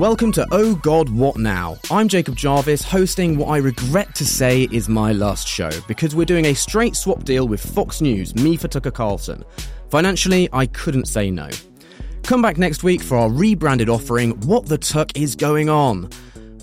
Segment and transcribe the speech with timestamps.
[0.00, 1.76] Welcome to Oh God, What Now?
[1.90, 6.24] I'm Jacob Jarvis, hosting what I regret to say is my last show because we're
[6.24, 9.44] doing a straight swap deal with Fox News, me for Tucker Carlson.
[9.90, 11.50] Financially, I couldn't say no.
[12.22, 16.08] Come back next week for our rebranded offering, What the Tuck is Going On?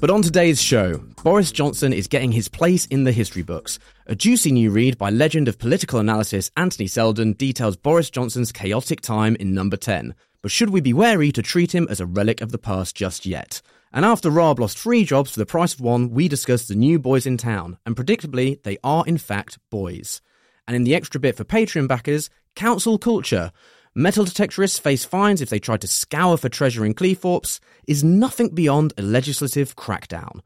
[0.01, 3.77] But on today's show, Boris Johnson is getting his place in the history books.
[4.07, 9.01] A juicy new read by legend of political analysis Anthony Seldon details Boris Johnson's chaotic
[9.01, 10.15] time in number 10.
[10.41, 13.25] But should we be wary to treat him as a relic of the past just
[13.25, 13.61] yet?
[13.91, 16.99] And after Raab lost three jobs for the price of one, we discuss the new
[16.99, 20.21] boys in town, and predictably, they are in fact boys.
[20.67, 23.51] And in the extra bit for Patreon backers, council culture.
[23.95, 28.49] Metal detectorists face fines if they try to scour for treasure in Cleethorpes is nothing
[28.49, 30.41] beyond a legislative crackdown.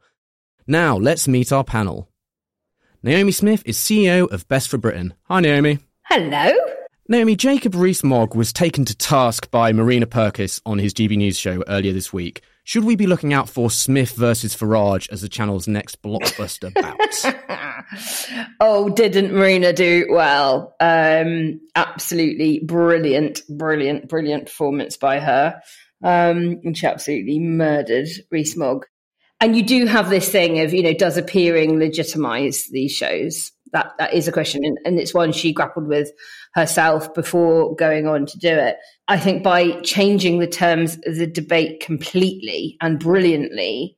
[0.66, 2.08] Now, let's meet our panel.
[3.02, 5.12] Naomi Smith is CEO of Best for Britain.
[5.24, 5.80] Hi, Naomi.
[6.04, 6.52] Hello.
[7.08, 11.64] Naomi, Jacob Rees-Mogg was taken to task by Marina Purkiss on his GB News show
[11.66, 12.42] earlier this week.
[12.62, 16.72] Should we be looking out for Smith versus Farage as the channel's next blockbuster
[18.40, 18.54] bout?
[18.60, 20.76] oh, didn't Marina do well?
[20.78, 25.60] Um, absolutely brilliant, brilliant, brilliant performance by her.
[26.04, 28.86] Um, and she absolutely murdered Rees-Mogg.
[29.40, 33.50] And you do have this thing of, you know, does appearing legitimize these shows?
[33.72, 36.12] That that is a question, and, and it's one she grappled with
[36.54, 38.76] herself before going on to do it.
[39.08, 43.96] I think by changing the terms of the debate completely and brilliantly,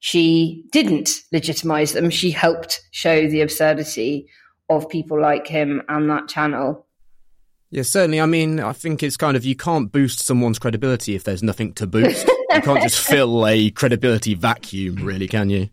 [0.00, 2.10] she didn't legitimize them.
[2.10, 4.28] She helped show the absurdity
[4.68, 6.86] of people like him and that channel.
[7.70, 8.20] Yeah, certainly.
[8.20, 11.72] I mean, I think it's kind of you can't boost someone's credibility if there's nothing
[11.74, 12.26] to boost.
[12.26, 15.68] you can't just fill a credibility vacuum, really, can you?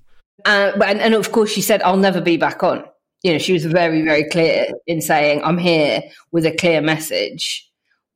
[0.46, 2.84] Uh, and, and of course, she said, "I'll never be back on."
[3.24, 7.70] You know, she was very, very clear in saying, I'm here with a clear message.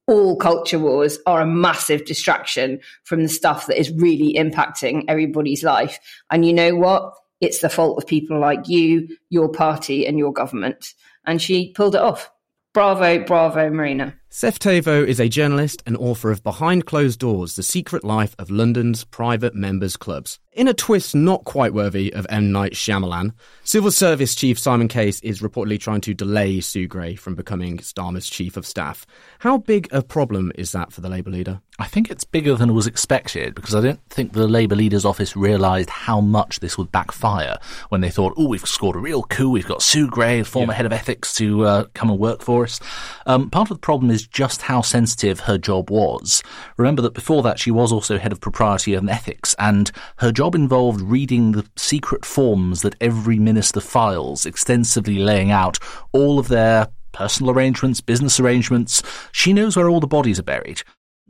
[0.06, 5.64] All culture wars are a massive distraction from the stuff that is really impacting everybody's
[5.64, 6.00] life.
[6.30, 7.14] And you know what?
[7.40, 10.94] It's the fault of people like you, your party, and your government.
[11.26, 12.30] And she pulled it off.
[12.74, 14.14] Bravo, bravo, Marina.
[14.30, 18.52] Seth Thévoz is a journalist and author of Behind Closed Doors The Secret Life of
[18.52, 20.38] London's Private Members Clubs.
[20.58, 22.52] In a twist not quite worthy of M.
[22.52, 27.36] Night Shyamalan, Civil Service Chief Simon Case is reportedly trying to delay Sue Gray from
[27.36, 29.06] becoming Starmer's Chief of Staff.
[29.38, 31.62] How big a problem is that for the Labour leader?
[31.78, 35.36] I think it's bigger than was expected because I don't think the Labour leader's office
[35.36, 37.60] realised how much this would backfire
[37.90, 40.78] when they thought, oh, we've scored a real coup, we've got Sue Gray, former yeah.
[40.78, 42.80] head of ethics, to uh, come and work for us.
[43.28, 46.42] Um, part of the problem is just how sensitive her job was.
[46.78, 50.47] Remember that before that she was also head of propriety and ethics, and her job
[50.56, 55.78] involved reading the secret forms that every minister files, extensively laying out
[56.12, 59.02] all of their personal arrangements, business arrangements.
[59.32, 60.82] She knows where all the bodies are buried.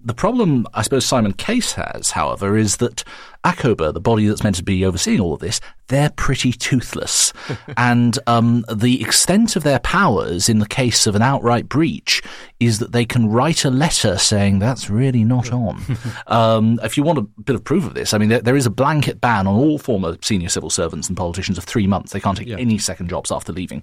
[0.03, 3.03] The problem, I suppose, Simon Case has, however, is that
[3.47, 7.31] ACOBA, the body that's meant to be overseeing all of this, they're pretty toothless.
[7.77, 12.21] and um, the extent of their powers in the case of an outright breach
[12.59, 15.81] is that they can write a letter saying that's really not on.
[16.27, 18.65] um, if you want a bit of proof of this, I mean, there, there is
[18.65, 22.11] a blanket ban on all former senior civil servants and politicians of three months.
[22.11, 22.57] They can't take yeah.
[22.57, 23.81] any second jobs after leaving.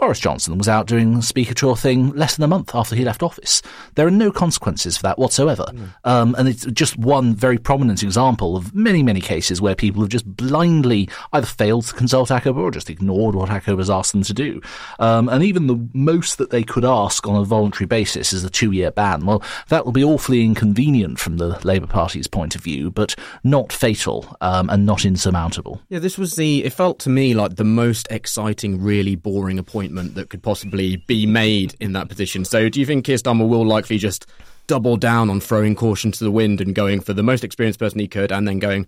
[0.00, 3.04] Boris Johnson was out doing the speaker tour thing less than a month after he
[3.04, 3.60] left office.
[3.96, 5.66] There are no consequences for that whatsoever.
[5.70, 5.92] Mm.
[6.04, 10.08] Um, and it's just one very prominent example of many, many cases where people have
[10.08, 14.22] just blindly either failed to consult ACOBA or just ignored what ACOBA has asked them
[14.22, 14.62] to do.
[14.98, 18.48] Um, and even the most that they could ask on a voluntary basis is a
[18.48, 19.26] two year ban.
[19.26, 23.70] Well, that will be awfully inconvenient from the Labour Party's point of view, but not
[23.70, 25.82] fatal um, and not insurmountable.
[25.90, 29.89] Yeah, this was the, it felt to me like the most exciting, really boring appointment
[29.94, 32.44] that could possibly be made in that position.
[32.44, 34.26] So, do you think Keir Starmer will likely just
[34.66, 37.98] double down on throwing caution to the wind and going for the most experienced person
[37.98, 38.86] he could, and then going,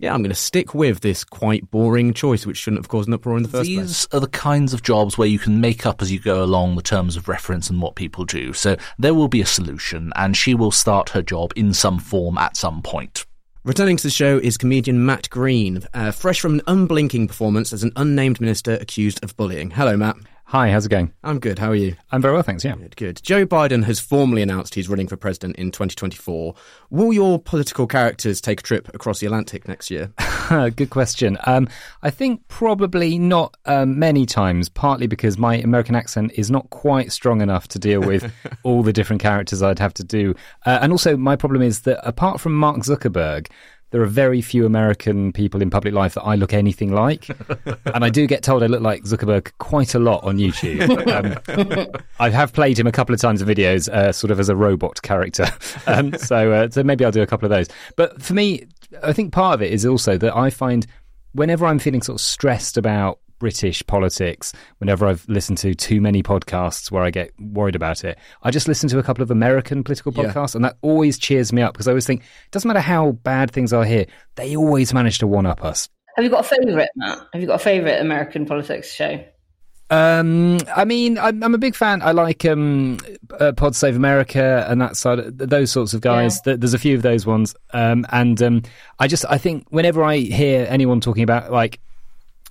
[0.00, 3.14] yeah, I'm going to stick with this quite boring choice, which shouldn't have caused an
[3.14, 3.88] uproar in the first These place.
[3.88, 6.76] These are the kinds of jobs where you can make up as you go along
[6.76, 8.54] the terms of reference and what people do.
[8.54, 12.38] So there will be a solution, and she will start her job in some form
[12.38, 13.26] at some point.
[13.62, 17.82] Returning to the show is comedian Matt Green, uh, fresh from an unblinking performance as
[17.82, 19.70] an unnamed minister accused of bullying.
[19.70, 20.16] Hello, Matt.
[20.50, 21.12] Hi, how's it going?
[21.22, 21.60] I'm good.
[21.60, 21.94] How are you?
[22.10, 22.64] I'm very well, thanks.
[22.64, 22.74] Yeah.
[22.74, 23.20] Good, good.
[23.22, 26.56] Joe Biden has formally announced he's running for president in 2024.
[26.90, 30.12] Will your political characters take a trip across the Atlantic next year?
[30.50, 31.38] good question.
[31.44, 31.68] Um,
[32.02, 37.12] I think probably not um, many times, partly because my American accent is not quite
[37.12, 38.32] strong enough to deal with
[38.64, 40.34] all the different characters I'd have to do.
[40.66, 43.46] Uh, and also, my problem is that apart from Mark Zuckerberg,
[43.90, 47.28] there are very few American people in public life that I look anything like.
[47.86, 50.80] and I do get told I look like Zuckerberg quite a lot on YouTube.
[51.08, 54.48] Um, I have played him a couple of times in videos, uh, sort of as
[54.48, 55.46] a robot character.
[55.86, 57.68] Um, so, uh, so maybe I'll do a couple of those.
[57.96, 58.66] But for me,
[59.02, 60.86] I think part of it is also that I find
[61.32, 66.22] whenever I'm feeling sort of stressed about British politics, whenever I've listened to too many
[66.22, 69.82] podcasts where I get worried about it, I just listen to a couple of American
[69.82, 70.32] political Yeah.
[70.32, 73.12] podcasts, and that always cheers me up because I always think it doesn't matter how
[73.12, 74.06] bad things are here,
[74.36, 75.88] they always manage to one up us.
[76.14, 77.18] Have you got a favourite, Matt?
[77.32, 79.24] Have you got a favourite American politics show?
[79.90, 82.00] Um, I mean, I'm, I'm a big fan.
[82.02, 82.98] I like um,
[83.40, 86.40] uh, Pod Save America and that side, of, those sorts of guys.
[86.42, 88.62] Th There's a few of those ones, um, and um,
[89.00, 91.80] I just I think whenever I hear anyone talking about like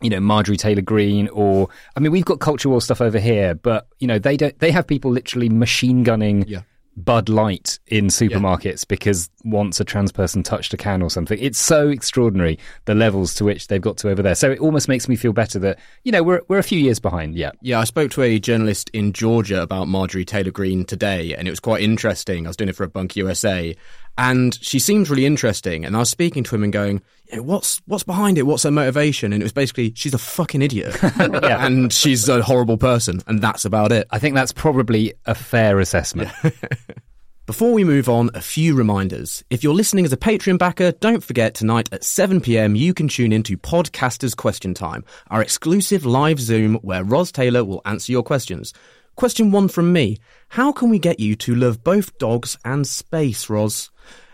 [0.02, 3.56] you know Marjorie Taylor Greene or I mean we've got culture war stuff over here,
[3.56, 6.62] but you know they don't they have people literally machine gunning Yeah.
[6.98, 11.40] Bud Light in supermarkets because once a trans person touched a can or something.
[11.40, 14.36] It's so extraordinary the levels to which they've got to over there.
[14.36, 17.00] So it almost makes me feel better that you know we're we're a few years
[17.00, 17.36] behind.
[17.36, 17.52] Yeah.
[17.62, 21.52] Yeah, I spoke to a journalist in Georgia about Marjorie Taylor Greene today, and it
[21.52, 22.46] was quite interesting.
[22.46, 23.76] I was doing it for a Bunk USA,
[24.20, 25.86] and she seems really interesting.
[25.86, 27.02] And I was speaking to him and going,
[27.32, 28.44] yeah, "What's what's behind it?
[28.44, 32.78] What's her motivation?" And it was basically, she's a fucking idiot, and she's a horrible
[32.78, 34.08] person, and that's about it.
[34.12, 36.32] I think that's probably a fair assessment.
[37.46, 39.44] Before we move on, a few reminders.
[39.50, 43.32] If you're listening as a Patreon backer, don't forget tonight at 7pm you can tune
[43.32, 48.22] in to Podcasters Question Time, our exclusive live Zoom where Roz Taylor will answer your
[48.22, 48.72] questions.
[49.16, 50.18] Question one from me
[50.50, 53.90] How can we get you to love both dogs and space, Roz?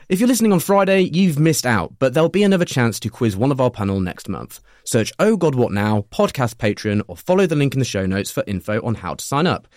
[0.07, 3.35] If you're listening on Friday, you've missed out, but there'll be another chance to quiz
[3.35, 4.59] one of our panel next month.
[4.83, 8.29] Search Oh God What Now, podcast Patreon, or follow the link in the show notes
[8.29, 9.67] for info on how to sign up.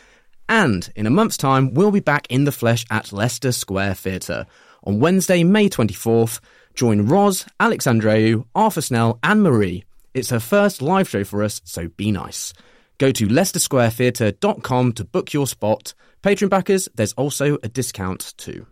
[0.47, 4.45] And in a month's time, we'll be back in the flesh at Leicester Square Theatre.
[4.85, 6.41] On Wednesday, May 24th,
[6.75, 9.85] join Roz, Alexandreu, Arthur Snell, and Marie.
[10.13, 12.53] It's her first live show for us, so be nice.
[12.99, 15.95] Go to leicestersquaretheatre.com to book your spot.
[16.23, 18.67] Patreon backers, there's also a discount too.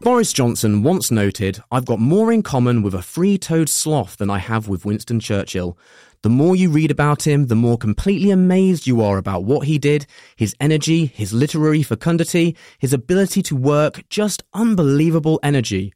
[0.00, 4.30] Boris Johnson once noted, I've got more in common with a free toed sloth than
[4.30, 5.78] I have with Winston Churchill.
[6.22, 9.78] The more you read about him, the more completely amazed you are about what he
[9.78, 15.92] did, his energy, his literary fecundity, his ability to work, just unbelievable energy.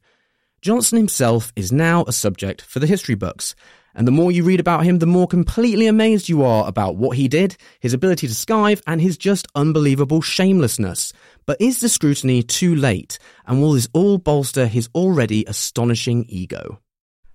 [0.61, 3.55] Johnson himself is now a subject for the history books.
[3.93, 7.17] And the more you read about him, the more completely amazed you are about what
[7.17, 11.11] he did, his ability to skive, and his just unbelievable shamelessness.
[11.45, 13.19] But is the scrutiny too late?
[13.45, 16.79] And will this all bolster his already astonishing ego?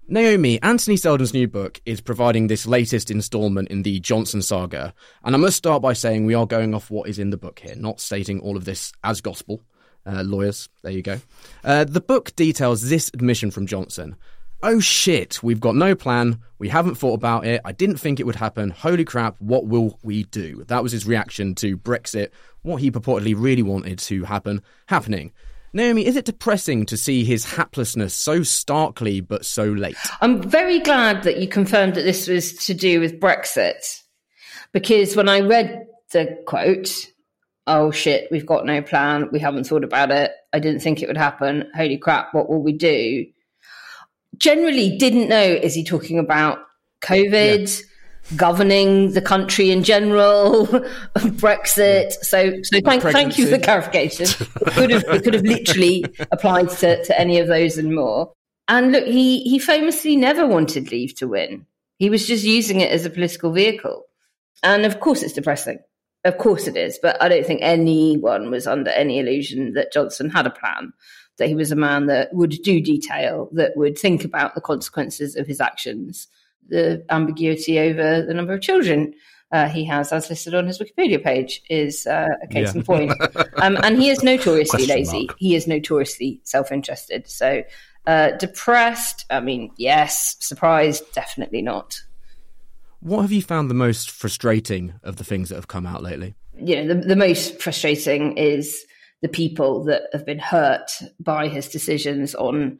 [0.09, 4.95] Naomi, Anthony Seldon's new book, is providing this latest installment in the Johnson saga.
[5.25, 7.59] And I must start by saying we are going off what is in the book
[7.59, 9.63] here, not stating all of this as gospel.
[10.07, 11.21] Uh, lawyers, there you go.
[11.65, 14.15] Uh, the book details this admission from Johnson.
[14.63, 16.41] Oh shit, we've got no plan.
[16.59, 17.61] We haven't thought about it.
[17.65, 18.71] I didn't think it would happen.
[18.71, 20.65] Holy crap, what will we do?
[20.69, 22.31] That was his reaction to Brexit,
[22.63, 25.33] what he purportedly really wanted to happen, happening.
[25.73, 29.97] Naomi, is it depressing to see his haplessness so starkly but so late?
[30.23, 34.01] I'm very glad that you confirmed that this was to do with Brexit,
[34.73, 36.89] because when I read the quote,
[37.67, 41.09] oh shit, we've got no plan, we haven't thought about it, I didn't think it
[41.09, 43.27] would happen, holy crap, what will we do?
[44.39, 46.59] Generally, didn't know, is he talking about
[47.03, 47.83] COVID?
[48.35, 50.67] Governing the country in general,
[51.17, 52.11] Brexit.
[52.23, 54.27] So, so thank, thank you for the clarification.
[54.63, 58.33] It could have, it could have literally applied to, to any of those and more.
[58.67, 61.67] And look, he, he famously never wanted leave to win.
[61.99, 64.07] He was just using it as a political vehicle.
[64.63, 65.79] And of course, it's depressing.
[66.25, 66.99] Of course it is.
[67.01, 70.93] But I don't think anyone was under any illusion that Johnson had a plan,
[71.39, 75.37] that he was a man that would do detail, that would think about the consequences
[75.37, 76.29] of his actions,
[76.69, 79.13] the ambiguity over the number of children.
[79.53, 82.81] Uh, he has, as listed on his Wikipedia page, is uh, a case Yeah.
[82.81, 83.13] in point.
[83.63, 85.27] Um, and he is notoriously Question lazy.
[85.27, 85.39] mark.
[85.39, 87.27] He is notoriously self-interested.
[87.29, 87.63] So,
[88.07, 89.25] uh, depressed.
[89.31, 90.37] I mean, yes.
[90.41, 91.05] Surprised?
[91.15, 92.01] Definitely not.
[93.01, 96.35] What have you found the most frustrating of the things that have come out lately?
[96.59, 98.85] You know, the, the most frustrating is
[99.23, 102.79] the people that have been hurt by his decisions on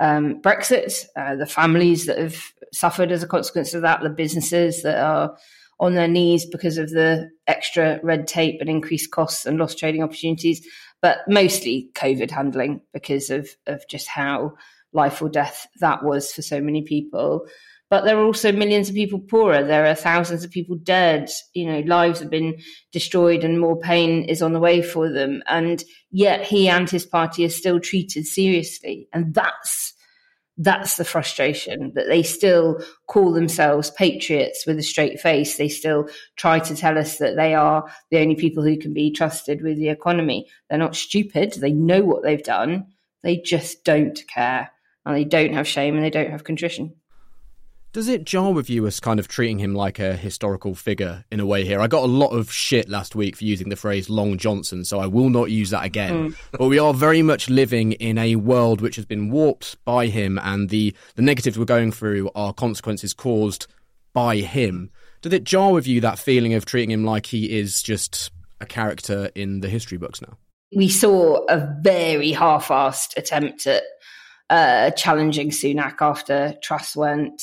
[0.00, 2.36] um, Brexit, uh, the families that have
[2.72, 5.36] suffered as a consequence of that, the businesses that are
[5.80, 10.02] on their knees because of the extra red tape and increased costs and lost trading
[10.02, 10.66] opportunities,
[11.00, 14.54] but mostly COVID handling because of, of just how
[14.92, 17.46] life or death that was for so many people.
[17.90, 19.64] But there are also millions of people poorer.
[19.64, 21.30] There are thousands of people dead.
[21.54, 22.58] You know, lives have been
[22.92, 25.42] destroyed and more pain is on the way for them.
[25.48, 29.08] And yet he and his party are still treated seriously.
[29.12, 29.94] And that's
[30.60, 35.56] that's the frustration that they still call themselves patriots with a straight face.
[35.56, 39.12] They still try to tell us that they are the only people who can be
[39.12, 40.48] trusted with the economy.
[40.68, 41.52] They're not stupid.
[41.52, 42.88] They know what they've done.
[43.22, 44.70] They just don't care
[45.06, 46.94] and they don't have shame and they don't have contrition.
[47.90, 51.40] Does it jar with you as kind of treating him like a historical figure in
[51.40, 51.80] a way here?
[51.80, 55.00] I got a lot of shit last week for using the phrase Long Johnson, so
[55.00, 56.30] I will not use that again.
[56.30, 56.36] Mm.
[56.52, 60.38] But we are very much living in a world which has been warped by him,
[60.42, 63.66] and the, the negatives we're going through are consequences caused
[64.12, 64.90] by him.
[65.22, 68.30] Did it jar with you that feeling of treating him like he is just
[68.60, 70.36] a character in the history books now?
[70.76, 73.82] We saw a very half assed attempt at
[74.50, 77.40] uh, challenging Sunak after Truss went.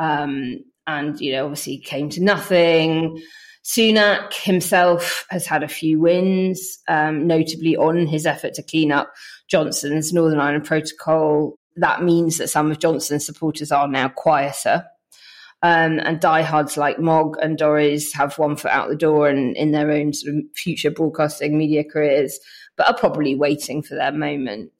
[0.00, 3.22] Um, and, you know, obviously came to nothing.
[3.62, 9.12] Sunak himself has had a few wins, um, notably on his effort to clean up
[9.48, 11.56] Johnson's Northern Ireland Protocol.
[11.76, 14.84] That means that some of Johnson's supporters are now quieter.
[15.62, 19.72] Um, and diehards like Mogg and Dorries have one foot out the door and in
[19.72, 22.40] their own sort of future broadcasting media careers,
[22.76, 24.72] but are probably waiting for their moment.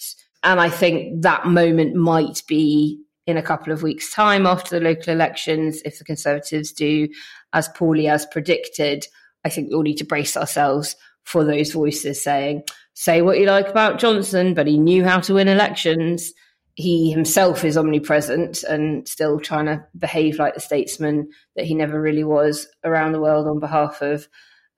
[0.43, 4.85] And I think that moment might be in a couple of weeks' time after the
[4.85, 7.09] local elections, if the Conservatives do
[7.53, 9.07] as poorly as predicted,
[9.45, 12.63] I think we'll need to brace ourselves for those voices saying,
[12.95, 16.33] say what you like about Johnson, but he knew how to win elections.
[16.75, 22.01] He himself is omnipresent and still trying to behave like the statesman that he never
[22.01, 24.29] really was around the world on behalf of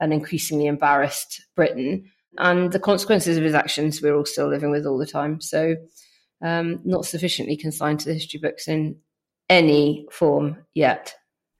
[0.00, 2.10] an increasingly embarrassed Britain.
[2.38, 5.40] And the consequences of his actions we're all still living with all the time.
[5.40, 5.76] So
[6.42, 8.96] um, not sufficiently consigned to the history books in
[9.48, 11.14] any form yet.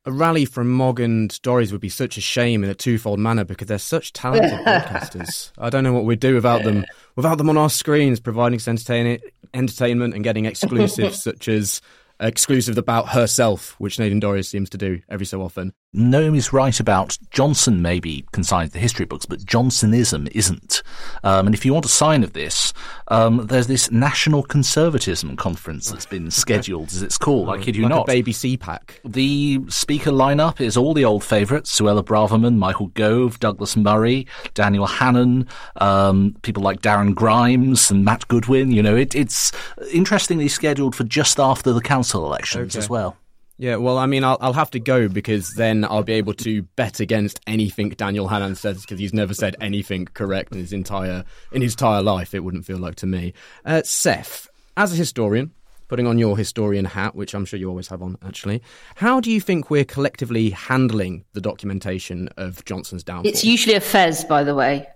[0.05, 3.45] A rally from Mogg and Dorries would be such a shame in a twofold manner
[3.45, 5.53] because they're such talented broadcasters.
[5.57, 6.85] I don't know what we'd do without them.
[7.15, 11.81] Without them on our screens, providing us entertainment and getting exclusives such as
[12.19, 15.73] exclusive about herself, which Nadine Dorries seems to do every so often.
[15.95, 20.83] Naomi's right about Johnson maybe consigned to the history books, but Johnsonism isn't.
[21.23, 22.73] Um, and if you want a sign of this,
[23.09, 27.51] um, there's this National Conservatism Conference that's been scheduled, as it's called.
[27.51, 28.07] I kid you like not.
[28.07, 29.01] baby CPAC.
[29.05, 34.87] The speaker lineup is all the old favourites: Suella Braverman, Michael Gove, Douglas Murray, Daniel
[34.87, 35.47] Hannan,
[35.77, 38.71] um, people like Darren Grimes and Matt Goodwin.
[38.71, 39.53] You know, it, it's
[39.93, 42.83] interestingly scheduled for just after the council elections okay.
[42.83, 43.19] as well.
[43.63, 46.63] Yeah, well, I mean, I'll, I'll have to go because then I'll be able to
[46.75, 51.25] bet against anything Daniel Hannan says because he's never said anything correct in his entire
[51.53, 52.35] in his entire life.
[52.35, 53.35] It wouldn't feel like to me.
[53.65, 55.53] Uh, Seth, as a historian,
[55.87, 58.63] putting on your historian hat, which I'm sure you always have on, actually,
[58.97, 63.31] how do you think we're collectively handling the documentation of Johnson's downfall?
[63.31, 64.89] It's usually a fez, by the way.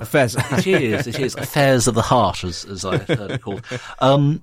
[0.00, 0.34] Affairs.
[0.34, 1.06] it is.
[1.06, 3.66] It is affairs of the heart, as, as I've heard it called.
[3.98, 4.42] Um,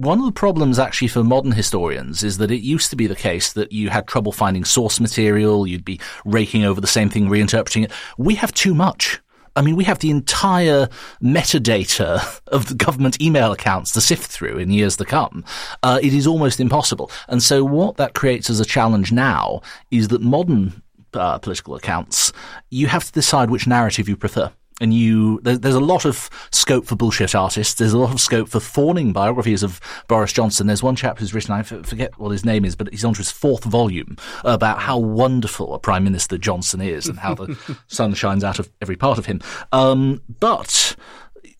[0.00, 3.14] one of the problems actually for modern historians is that it used to be the
[3.14, 7.28] case that you had trouble finding source material, you'd be raking over the same thing,
[7.28, 7.92] reinterpreting it.
[8.16, 9.20] We have too much.
[9.56, 10.88] I mean, we have the entire
[11.22, 15.44] metadata of the government email accounts to sift through in years to come.
[15.82, 17.10] Uh, it is almost impossible.
[17.28, 22.32] And so what that creates as a challenge now is that modern uh, political accounts,
[22.70, 24.50] you have to decide which narrative you prefer
[24.80, 27.74] and you there's a lot of scope for bullshit artists.
[27.74, 30.66] There's a lot of scope for fawning biographies of Boris Johnson.
[30.66, 33.18] There's one chap who's written I forget what his name is, but he's on to
[33.18, 37.56] his fourth volume about how wonderful a prime minister Johnson is and how the
[37.86, 39.40] sun shines out of every part of him.
[39.72, 40.96] Um, but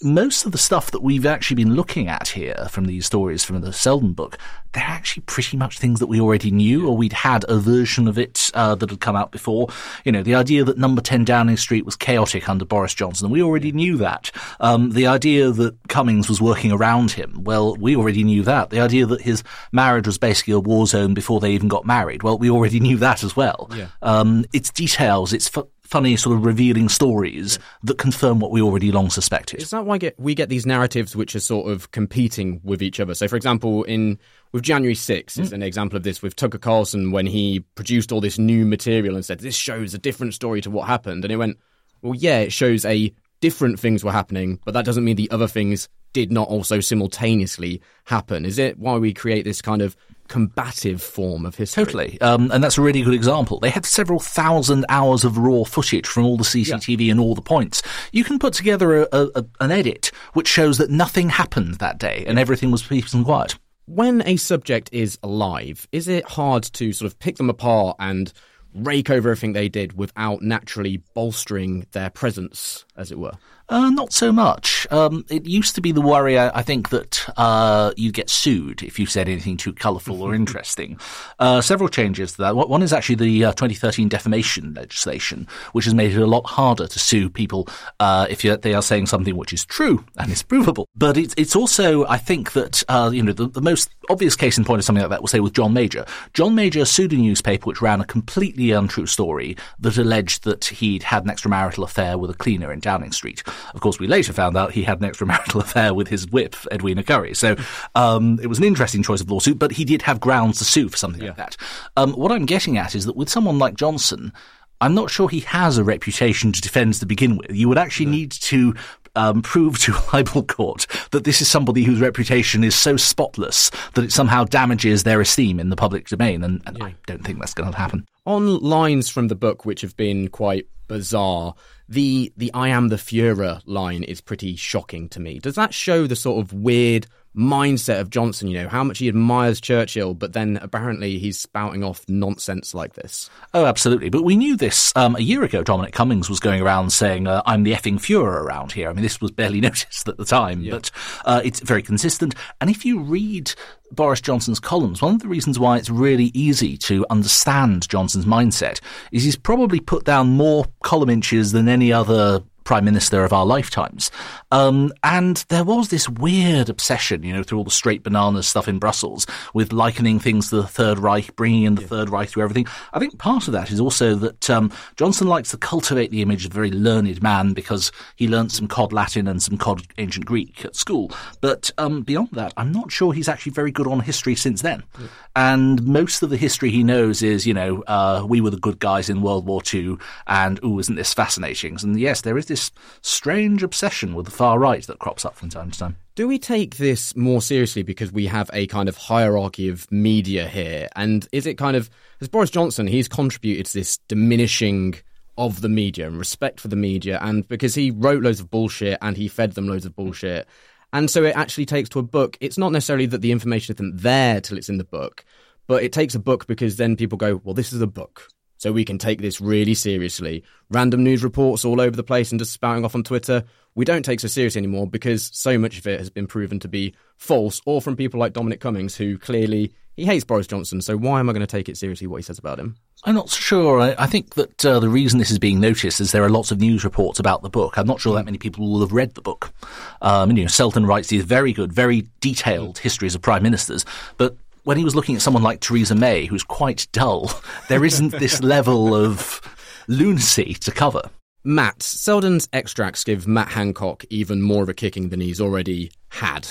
[0.03, 3.61] most of the stuff that we've actually been looking at here from these stories from
[3.61, 4.39] the Seldon book,
[4.73, 8.19] they're actually pretty much things that we already knew, or we'd had a version of
[8.19, 9.69] it uh, that had come out before.
[10.05, 13.43] You know, the idea that Number 10 Downing Street was chaotic under Boris Johnson, we
[13.43, 14.31] already knew that.
[14.61, 18.71] Um, the idea that Cummings was working around him, well, we already knew that.
[18.71, 19.43] The idea that his
[19.73, 22.97] marriage was basically a war zone before they even got married, well, we already knew
[22.99, 23.69] that as well.
[23.75, 23.89] Yeah.
[24.03, 25.51] Um, it's details, it's
[25.91, 29.61] funny sort of revealing stories that confirm what we already long suspected.
[29.61, 33.01] Is that why get, we get these narratives which are sort of competing with each
[33.01, 33.13] other?
[33.15, 34.19] So, for example, in
[34.53, 35.41] with January 6th mm.
[35.41, 39.17] is an example of this with Tucker Carlson when he produced all this new material
[39.17, 41.59] and said this shows a different story to what happened, and it went,
[42.03, 45.49] well, yeah, it shows a different things were happening, but that doesn't mean the other
[45.49, 48.45] things did not also simultaneously happen.
[48.45, 49.97] Is it why we create this kind of
[50.31, 51.85] combative form of history.
[51.85, 52.21] Totally.
[52.21, 53.59] Um, and that's a really good example.
[53.59, 57.11] They had several thousand hours of raw footage from all the CCTV yeah.
[57.11, 57.83] and all the points.
[58.13, 62.25] You can put together a, a, an edit which shows that nothing happened that day
[62.27, 63.59] and everything was peace and quiet.
[63.87, 68.33] When a subject is alive, is it hard to sort of pick them apart and
[68.73, 73.33] rake over everything they did without naturally bolstering their presence, as it were?
[73.71, 74.87] Uh, not so much.
[74.91, 78.83] Um, it used to be the worry, I, I think, that uh, you get sued
[78.83, 80.99] if you said anything too colourful or interesting.
[81.39, 82.57] Uh, several changes to that.
[82.57, 86.89] One is actually the uh, 2013 defamation legislation, which has made it a lot harder
[86.89, 87.69] to sue people
[88.01, 90.89] uh, if they are saying something which is true and is provable.
[90.97, 94.59] But it's, it's also, I think, that uh, you know the, the most obvious case
[94.59, 96.05] in point of something like that, we'll say with John Major.
[96.35, 101.05] John Major sued a newspaper which ran a completely untrue story that alleged that he'd
[101.05, 103.45] had an extramarital affair with a cleaner in Downing Street.
[103.73, 107.05] Of course, we later found out he had an extramarital affair with his whip, Edwina
[107.05, 107.35] Currie.
[107.35, 107.55] So
[107.95, 110.89] um, it was an interesting choice of lawsuit, but he did have grounds to sue
[110.89, 111.29] for something yeah.
[111.29, 111.57] like that.
[111.97, 114.33] Um, what I'm getting at is that with someone like Johnson,
[114.81, 117.53] I'm not sure he has a reputation to defend to begin with.
[117.53, 118.13] You would actually no.
[118.13, 118.75] need to
[119.15, 123.71] um, prove to a libel court that this is somebody whose reputation is so spotless
[123.95, 126.87] that it somehow damages their esteem in the public domain, and, and yeah.
[126.87, 128.05] I don't think that's going to happen.
[128.27, 131.55] On lines from the book which have been quite bizarre,
[131.89, 135.39] the the I am the Führer line is pretty shocking to me.
[135.39, 137.07] Does that show the sort of weird
[137.37, 141.85] mindset of Johnson, you know, how much he admires Churchill, but then apparently he's spouting
[141.85, 143.31] off nonsense like this.
[143.55, 144.11] Oh, absolutely.
[144.11, 145.63] But we knew this um, a year ago.
[145.63, 148.91] Dominic Cummings was going around saying, uh, I'm the effing Fuhrer around here.
[148.91, 150.73] I mean, this was barely noticed at the time, yeah.
[150.73, 150.91] but
[151.25, 152.35] uh, it's very consistent.
[152.61, 153.53] And if you read
[153.93, 158.81] Boris Johnson's columns, one of the reasons why it's really easy to understand Johnson's mindset
[159.13, 163.45] is he's probably put down more column inches than any other prime minister of our
[163.45, 164.13] lifetimes.
[164.53, 168.69] Um, and there was this weird obsession, you know, through all the straight bananas stuff
[168.69, 171.89] in Brussels with likening things to the Third Reich, bringing in the yeah.
[171.89, 172.69] Third Reich through everything.
[172.93, 176.45] I think part of that is also that um, Johnson likes to cultivate the image
[176.45, 180.27] of a very learned man because he learnt some cod Latin and some cod ancient
[180.27, 181.11] Greek at school.
[181.41, 184.85] But um, beyond that, I'm not sure he's actually very good on history since then.
[184.97, 185.07] Yeah.
[185.35, 188.79] And most of the history he knows is, you know, uh, we were the good
[188.79, 189.97] guys in World War II,
[190.27, 191.77] and ooh, isn't this fascinating?
[191.83, 192.60] And yes, there is this
[193.03, 195.97] strange obsession with the far right that crops up from time to time.
[196.15, 200.49] Do we take this more seriously because we have a kind of hierarchy of media
[200.49, 200.89] here?
[200.97, 201.89] And is it kind of,
[202.21, 204.97] as Boris Johnson, he's contributed to this diminishing
[205.39, 208.99] of the media and respect for the media, and because he wrote loads of bullshit
[209.01, 210.47] and he fed them loads of bullshit.
[210.93, 212.37] And so it actually takes to a book.
[212.41, 215.25] It's not necessarily that the information isn't there till it's in the book,
[215.67, 218.29] but it takes a book because then people go, well, this is a book
[218.61, 220.45] so we can take this really seriously.
[220.69, 223.43] Random news reports all over the place and just spouting off on Twitter,
[223.75, 226.69] we don't take so seriously anymore because so much of it has been proven to
[226.69, 230.83] be false, or from people like Dominic Cummings, who clearly he hates Boris Johnson.
[230.83, 232.77] So why am I going to take it seriously what he says about him?
[233.05, 233.81] I'm not sure.
[233.81, 236.51] I, I think that uh, the reason this is being noticed is there are lots
[236.51, 237.79] of news reports about the book.
[237.79, 239.55] I'm not sure that many people will have read the book.
[240.03, 243.87] Um, you know, Seldon writes these very good, very detailed histories of prime ministers,
[244.19, 247.31] but when he was looking at someone like Theresa May, who's quite dull,
[247.69, 249.41] there isn't this level of
[249.89, 251.03] lunacy to cover.
[251.43, 256.47] Matt, Seldon's extracts give Matt Hancock even more of a kicking than he's already had.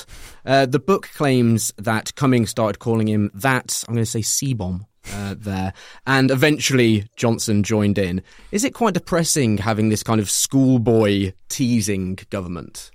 [0.46, 4.54] Uh, the book claims that Cummings started calling him that, I'm going to say C
[4.54, 4.86] bomb.
[5.12, 5.74] Uh, there,
[6.06, 8.22] and eventually Johnson joined in.
[8.52, 12.92] Is it quite depressing having this kind of schoolboy teasing government?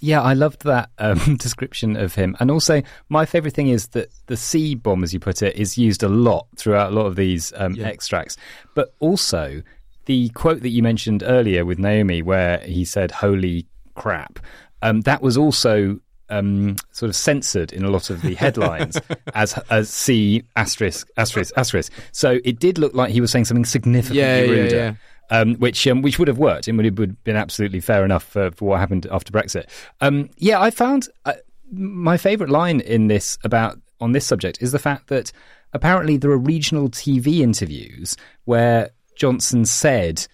[0.00, 2.36] Yeah, I loved that um, description of him.
[2.38, 5.78] And also, my favourite thing is that the C bomb, as you put it, is
[5.78, 7.86] used a lot throughout a lot of these um, yeah.
[7.86, 8.36] extracts.
[8.74, 9.62] But also,
[10.04, 14.38] the quote that you mentioned earlier with Naomi, where he said, Holy crap,
[14.82, 19.00] um, that was also um, sort of censored in a lot of the headlines
[19.34, 21.92] as as C asterisk asterisk asterisk.
[22.12, 24.76] So it did look like he was saying something significantly yeah, ruder.
[24.76, 24.94] Yeah, yeah
[25.30, 28.50] um, which um, which would have worked and would have been absolutely fair enough for,
[28.52, 29.66] for what happened after Brexit.
[30.00, 31.34] Um, yeah, I found uh,
[31.72, 35.32] my favourite line in this about on this subject is the fact that
[35.72, 40.26] apparently there are regional TV interviews where Johnson said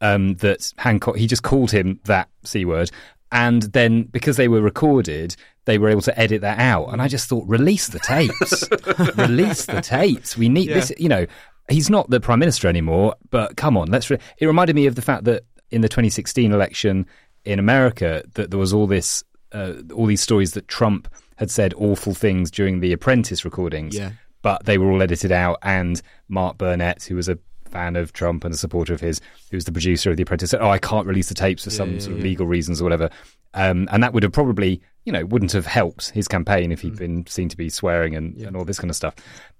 [0.00, 2.90] um, that Hancock he just called him that c word.
[3.32, 6.92] And then, because they were recorded, they were able to edit that out.
[6.92, 8.68] And I just thought, release the tapes,
[9.16, 10.36] release the tapes.
[10.36, 10.74] We need yeah.
[10.74, 10.92] this.
[10.98, 11.26] You know,
[11.68, 13.14] he's not the prime minister anymore.
[13.30, 14.10] But come on, let's.
[14.10, 17.06] Re- it reminded me of the fact that in the 2016 election
[17.44, 21.74] in America, that there was all this, uh, all these stories that Trump had said
[21.76, 23.96] awful things during the Apprentice recordings.
[23.96, 24.12] Yeah.
[24.42, 27.38] But they were all edited out, and Mark Burnett, who was a
[27.70, 30.50] fan of Trump and a supporter of his, who was the producer of The Apprentice,
[30.50, 32.80] said, "Oh, I can't release the tapes for yeah, some yeah, sort of legal reasons
[32.80, 33.08] or whatever."
[33.54, 36.94] Um, and that would have probably, you know, wouldn't have helped his campaign if he'd
[36.94, 36.98] mm.
[36.98, 39.14] been seen to be swearing and, and all this kind of stuff.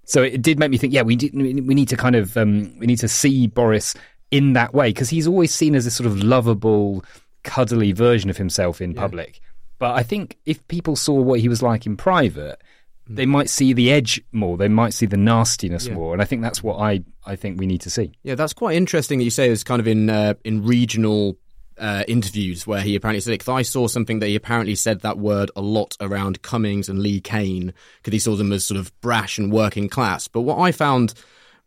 [0.06, 2.78] So it did make me think, yeah, we did, we need to kind of um,
[2.78, 3.94] we need to see Boris
[4.30, 7.04] in that way because he's always seen as this sort of lovable,
[7.42, 9.00] cuddly version of himself in yeah.
[9.00, 9.40] public.
[9.78, 12.60] But I think if people saw what he was like in private,
[13.06, 14.56] they might see the edge more.
[14.56, 15.94] They might see the nastiness Yeah.
[15.94, 18.12] more, and I think that's what I I think we need to see.
[18.22, 21.36] Yeah, that's quite interesting that you say is kind of in uh, in regional
[21.78, 25.50] uh, interviews where he apparently said I saw something that he apparently said that word
[25.56, 29.38] a lot around Cummings and Lee Cain because he saw them as sort of brash
[29.38, 30.28] and working class.
[30.28, 31.14] But what I found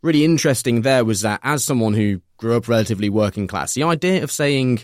[0.01, 4.23] really interesting there was that as someone who grew up relatively working class, the idea
[4.23, 4.83] of saying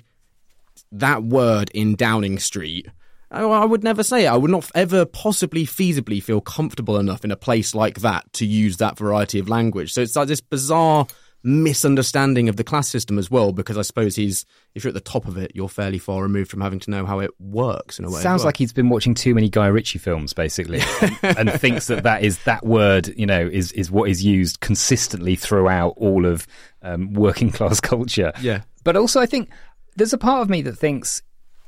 [0.91, 2.87] that word in Downing Street.
[3.31, 4.29] I I would never say it.
[4.29, 8.45] I would not ever possibly feasibly feel comfortable enough in a place like that to
[8.45, 9.93] use that variety of language.
[9.93, 11.07] So it's like this bizarre
[11.43, 15.01] misunderstanding of the class system as well, because I suppose he's, if you're at the
[15.01, 18.05] top of it, you're fairly far removed from having to know how it works in
[18.05, 18.21] a way.
[18.21, 18.47] Sounds well.
[18.47, 21.17] like he's been watching too many Guy Ritchie films, basically, and,
[21.49, 25.35] and thinks that that is that word, you know, is is what is used consistently
[25.35, 26.47] throughout all of
[26.81, 28.31] um, working class culture.
[28.41, 28.61] Yeah.
[28.83, 29.49] but also I think
[29.95, 31.21] there's a part of me that thinks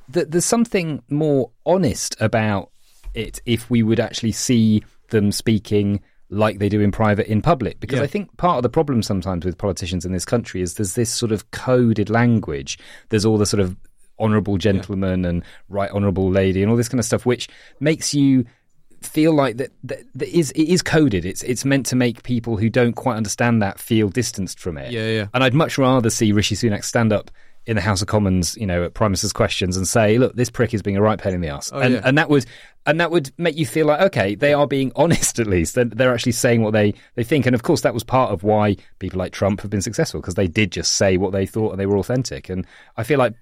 [0.10, 2.72] that there's something more honest about
[3.14, 6.02] it if we would actually see them speaking
[6.36, 7.80] like they do in private in public.
[7.80, 8.04] Because Yeah.
[8.04, 11.10] I think part of the problem sometimes with politicians in this country is there's this
[11.10, 12.78] sort of coded language.
[13.10, 13.76] There's all the sort of
[14.18, 17.50] honorable gentleman and right honorable lady and all this kind of stuff which
[17.82, 18.46] makes you
[19.02, 21.26] feel like that, that, that is it is coded.
[21.26, 24.92] It's it's meant to make people who don't quite understand that feel distanced from it.
[24.92, 25.28] Yeah, yeah.
[25.34, 27.30] and I'd much rather see Rishi Sunak stand up
[27.68, 30.50] in the House of Commons, you know, at Prime Minister's questions and say, "Look, this
[30.50, 32.02] prick is being a right pain in the ass," oh, and yeah.
[32.04, 32.46] and that would
[32.86, 35.76] and that would make you feel like, okay, they are being honest at least.
[35.76, 38.44] They're, they're actually saying what they they think, and of course, that was part of
[38.44, 41.72] why people like Trump have been successful because they did just say what they thought
[41.72, 42.50] and they were authentic.
[42.50, 42.66] And
[42.98, 43.34] I feel like,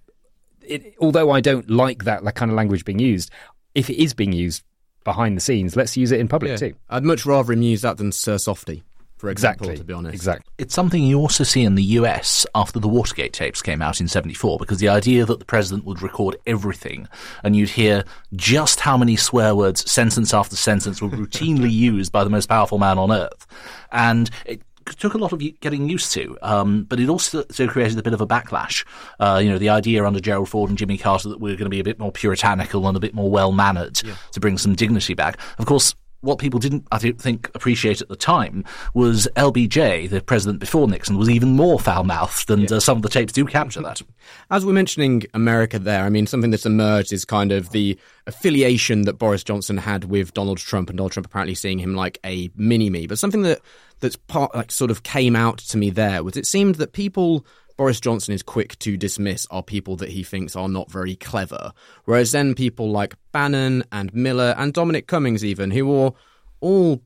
[0.62, 3.32] it, although I don't like that, that kind of language being used,
[3.76, 4.64] if it is being used
[5.04, 6.58] behind the scenes, let's use it in public Yeah.
[6.58, 6.74] too.
[6.90, 8.84] I'd much rather him use that than Sir Softy,
[9.24, 9.78] for example, Exactly.
[9.78, 10.16] to be honest.
[10.16, 10.52] Exactly.
[10.58, 14.10] It's something you also see in the US after the Watergate tapes came out in
[14.10, 17.08] 74, because the idea that the president would record everything
[17.42, 18.04] and you'd hear
[18.36, 22.80] just how many swear words, sentence after sentence, were routinely used by the most powerful
[22.80, 23.48] man on earth.
[23.94, 24.62] And it
[24.98, 28.14] took a lot of getting used to, um, but it also so created a bit
[28.14, 28.86] of a backlash.
[29.22, 31.66] Uh, you know, the idea under Gerald Ford and Jimmy Carter that we we're going
[31.66, 33.96] to be a bit more puritanical and a bit more well mannered
[34.34, 35.38] to bring some dignity back.
[35.60, 40.22] Of course, what people didn't, I don't think, appreciate at the time was LBJ, the
[40.22, 43.46] president before Nixon, was even more foul mouthed, and uh, some of the tapes do
[43.46, 44.02] capture that.
[44.50, 49.02] As we're mentioning America there, I mean, something that's emerged is kind of the affiliation
[49.02, 52.50] that Boris Johnson had with Donald Trump, and Donald Trump apparently seeing him like a
[52.56, 53.06] mini me.
[53.06, 53.60] But something that
[54.00, 57.46] that's part like sort of came out to me there was it seemed that people
[57.78, 61.74] Boris Johnson is quick to dismiss are people that he thinks are not very clever,
[62.06, 66.14] whereas then people like Bannon and Miller and Dominic Cummings, even who are
[66.60, 67.02] all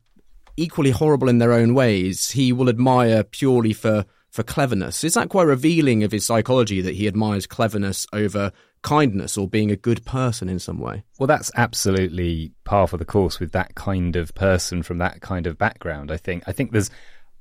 [0.58, 5.04] equally horrible in their own ways, he will admire purely for for cleverness.
[5.04, 8.52] Is that quite revealing of his psychology that he admires cleverness over
[8.84, 11.04] kindness or being a good person in some way?
[11.18, 15.48] Well, that's absolutely par for the course with that kind of person from that kind
[15.48, 16.12] of background.
[16.12, 16.44] I think.
[16.48, 16.90] I think there's.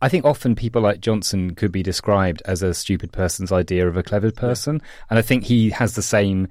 [0.02, 3.96] I think often people like Johnson could be described as a stupid person's idea of
[3.96, 6.48] a clever person, and I think he has the same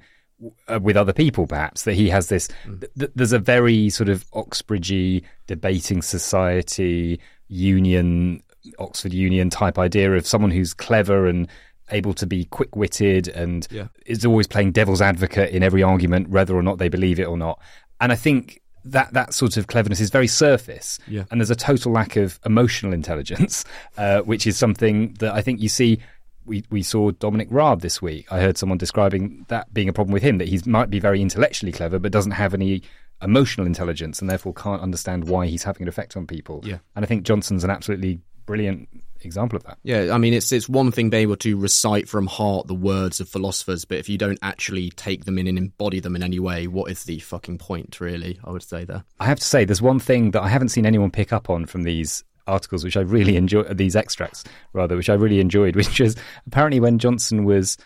[0.68, 1.46] uh, with other people.
[1.46, 2.48] Perhaps that he has this.
[2.64, 8.42] Th- th- there's a very sort of Oxbridgey debating society union,
[8.78, 11.48] Oxford Union type idea of someone who's clever and
[11.92, 13.86] able to be quick-witted and Yeah.
[14.06, 17.36] is always playing devil's advocate in every argument, whether or not they believe it or
[17.38, 17.60] not.
[18.00, 18.60] And I think
[18.92, 21.24] that that sort of cleverness is very surface, Yeah.
[21.30, 23.64] and there's a total lack of emotional intelligence,
[23.98, 26.00] uh, which is something that I think you see.
[26.44, 28.30] We we saw Dominic Raab this week.
[28.32, 31.20] I heard someone describing that being a problem with him that he might be very
[31.20, 32.82] intellectually clever, but doesn't have any
[33.20, 36.60] emotional intelligence, and therefore can't understand why he's having an effect on people.
[36.64, 36.78] Yeah.
[36.94, 38.88] and I think Johnson's an absolutely brilliant
[39.22, 39.78] example of that.
[39.82, 43.20] Yeah, I mean, it's it's one thing being able to recite from heart the words
[43.20, 46.38] of philosophers, but if you don't actually take them in and embody them in any
[46.38, 48.38] way, what is the fucking point, really?
[48.44, 49.04] I would say there.
[49.20, 51.66] I have to say, there's one thing that I haven't seen anyone pick up on
[51.66, 56.00] from these articles, which I really enjoy, these extracts rather, which I really enjoyed, which
[56.00, 57.76] is apparently when Johnson was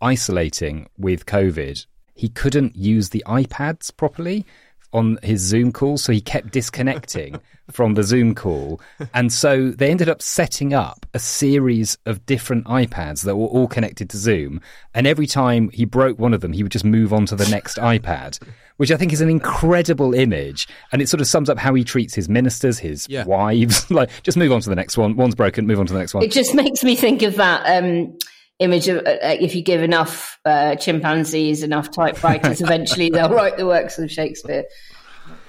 [0.00, 4.46] isolating with COVID, he couldn't use the iPads properly
[4.94, 7.38] on his Zoom call, so he kept disconnecting
[7.70, 8.80] from the Zoom call.
[9.12, 13.66] And so they ended up setting up a series of different iPads that were all
[13.68, 14.60] connected to Zoom.
[14.94, 17.48] And every time he broke one of them, he would just move on to the
[17.48, 18.38] next iPad,
[18.76, 20.68] which I think is an incredible image.
[20.92, 23.24] And it sort of sums up how he treats his ministers, his Yeah.
[23.24, 23.90] wives.
[23.90, 25.16] like, just move on to the next one.
[25.16, 26.22] One's broken, move on to the next one.
[26.22, 28.16] It just makes me think of that um,
[28.58, 33.66] image of uh, if you give enough uh, chimpanzees enough typewriters, eventually they'll write the
[33.66, 34.64] works of Shakespeare.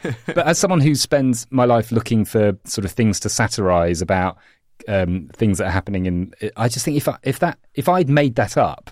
[0.02, 4.38] but as someone who spends my life looking for sort of things to satirize about
[4.88, 8.10] um, things that are happening in, I just think if I, if that if I'd
[8.10, 8.92] made that up,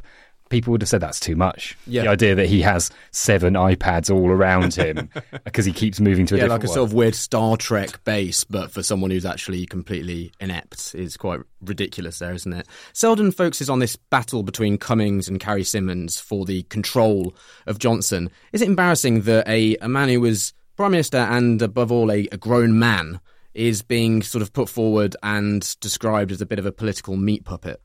[0.49, 1.77] people would have said that's too much.
[1.88, 2.03] Yeah.
[2.03, 5.10] The idea that he has seven iPads all around him
[5.43, 6.75] because he keeps moving to a yeah, different like a one.
[6.75, 11.39] sort of weird Star Trek base, but for someone who's actually completely inept is quite
[11.62, 12.67] ridiculous there, isn't it?
[12.93, 17.34] Seldon focuses on this battle between Cummings and Carrie Symonds for the control
[17.65, 18.29] of Johnson.
[18.51, 22.27] Is it embarrassing that a, a man who was Prime Minister and above all a,
[22.32, 23.19] a grown man
[23.53, 27.45] is being sort of put forward and described as a bit of a political meat
[27.45, 27.82] puppet?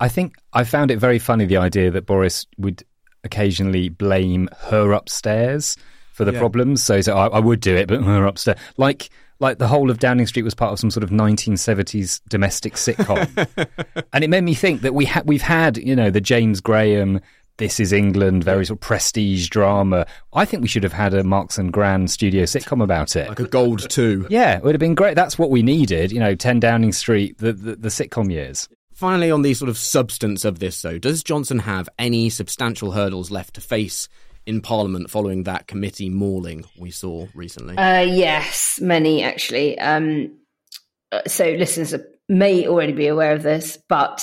[0.00, 2.82] I think I found it very funny the idea that Boris would
[3.22, 5.76] occasionally blame her upstairs
[6.14, 6.38] for the Yeah.
[6.38, 6.82] problems.
[6.82, 9.10] So, so I, I would do it, but her upstairs, like
[9.40, 13.26] like the whole of Downing Street was part of some sort of 1970s domestic sitcom,
[14.12, 17.20] and it made me think that we ha- we've had you know the James Graham.
[17.56, 20.06] This is England, very sort of prestige drama.
[20.32, 23.28] I think we should have had a Marks and Gran studio sitcom about it.
[23.28, 24.26] Like a gold two.
[24.30, 25.14] yeah, it would have been great.
[25.14, 28.66] That's what we needed, you know, 10 Downing Street, the, the, the sitcom years.
[29.00, 33.30] Finally, on the sort of substance of this, though, does Johnson have any substantial hurdles
[33.30, 34.10] left to face
[34.44, 37.78] in Parliament following that committee mauling we saw recently?
[37.78, 39.78] Uh, yes, many actually.
[39.78, 40.36] Um,
[41.12, 41.94] uh, so listeners
[42.28, 44.22] may already be aware of this, but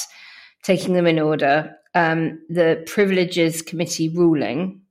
[0.61, 4.81] taking them in order, um, the Privileges Committee ruling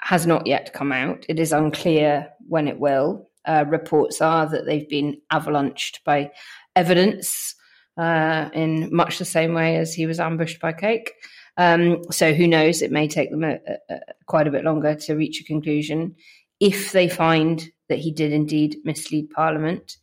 [0.00, 1.24] has not yet come out.
[1.30, 3.30] It is unclear when it will.
[3.46, 6.30] Uh, reports are that they've been avalanched by
[6.76, 7.54] evidence
[7.98, 11.12] uh, in much the same way as he was ambushed by Cake.
[11.56, 12.80] Um, so who knows?
[12.80, 13.58] It may take them a,
[13.90, 16.14] a, quite a bit longer to reach a conclusion.
[16.60, 19.96] If they find that he did indeed mislead Parliament,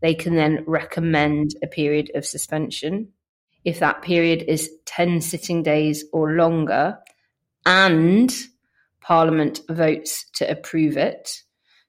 [0.00, 3.08] they can then recommend a period of suspension.
[3.64, 6.98] If that period is 10 sitting days or longer
[7.64, 8.34] and
[9.00, 11.30] Parliament votes to approve it,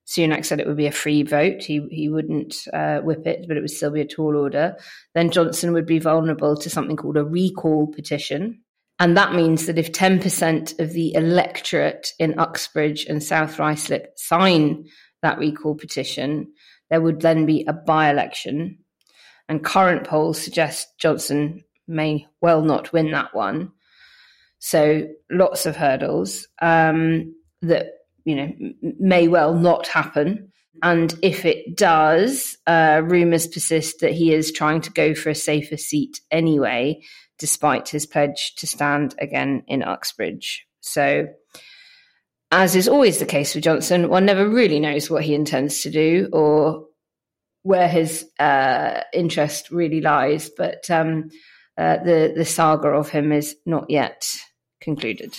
[0.10, 1.62] Sunak said it would be a free vote.
[1.62, 4.76] He he wouldn't uh, whip it, but it would still be a tall order.
[5.14, 8.62] Then Johnson would be vulnerable to something called a recall petition.
[8.98, 14.88] And that means that if 10% of the electorate in Uxbridge and South Ruislip sign
[15.22, 16.52] that recall petition,
[16.90, 18.80] there would then be a by election.
[19.48, 23.72] And current polls suggest Johnson may well not win that one.
[24.58, 28.52] So lots of hurdles um, that you know
[29.00, 30.52] may well not happen.
[30.82, 35.36] And if it does, uh, rumours persist that he is trying to go for a
[35.36, 37.02] safer seat anyway,
[37.38, 40.66] despite his pledge to stand again in Uxbridge.
[40.80, 41.28] So,
[42.52, 45.92] as is always the case with Johnson, one never really knows what he intends to
[45.92, 46.86] do or
[47.64, 50.50] where his uh, interest really lies.
[50.50, 51.30] But um,
[51.78, 54.28] uh, the the saga of him is not yet
[54.82, 55.38] concluded.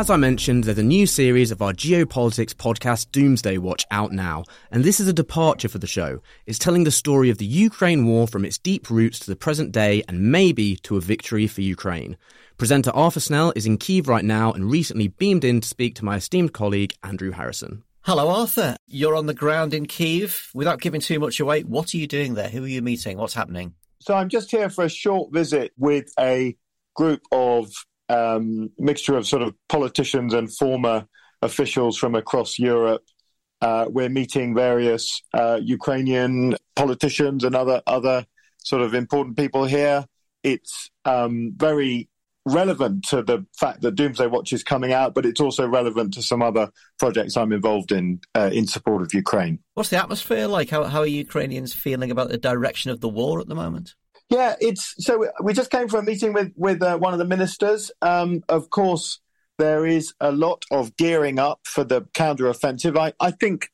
[0.00, 4.44] As I mentioned, there's a new series of our geopolitics podcast, Doomsday Watch, out now,
[4.70, 6.22] and this is a departure for the show.
[6.46, 9.72] It's telling the story of the Ukraine war from its deep roots to the present
[9.72, 12.16] day and maybe to a victory for Ukraine.
[12.56, 16.04] Presenter Arthur Snell is in Kiev right now and recently beamed in to speak to
[16.06, 17.82] my esteemed colleague, Andrew Harrison.
[18.00, 18.76] Hello, Arthur.
[18.86, 20.48] You're on the ground in Kiev.
[20.54, 22.48] Without giving too much away, what are you doing there?
[22.48, 23.18] Who are you meeting?
[23.18, 23.74] What's happening?
[23.98, 26.56] So I'm just here for a short visit with a
[26.94, 27.70] group of
[28.10, 31.06] um, mixture of sort of politicians and former
[31.42, 33.04] officials from across Europe.
[33.62, 38.26] Uh, we're meeting various uh, Ukrainian politicians and other other
[38.58, 40.06] sort of important people here.
[40.42, 42.08] It's um, very
[42.46, 46.22] relevant to the fact that Doomsday Watch is coming out, but it's also relevant to
[46.22, 49.58] some other projects I'm involved in uh, in support of Ukraine.
[49.74, 50.70] What's the atmosphere like?
[50.70, 53.94] How, how are Ukrainians feeling about the direction of the war at the moment?
[54.30, 57.24] Yeah, it's so we just came from a meeting with with uh, one of the
[57.24, 57.90] ministers.
[58.00, 59.18] Um, of course,
[59.58, 62.96] there is a lot of gearing up for the counter-offensive.
[62.96, 63.68] I, I think,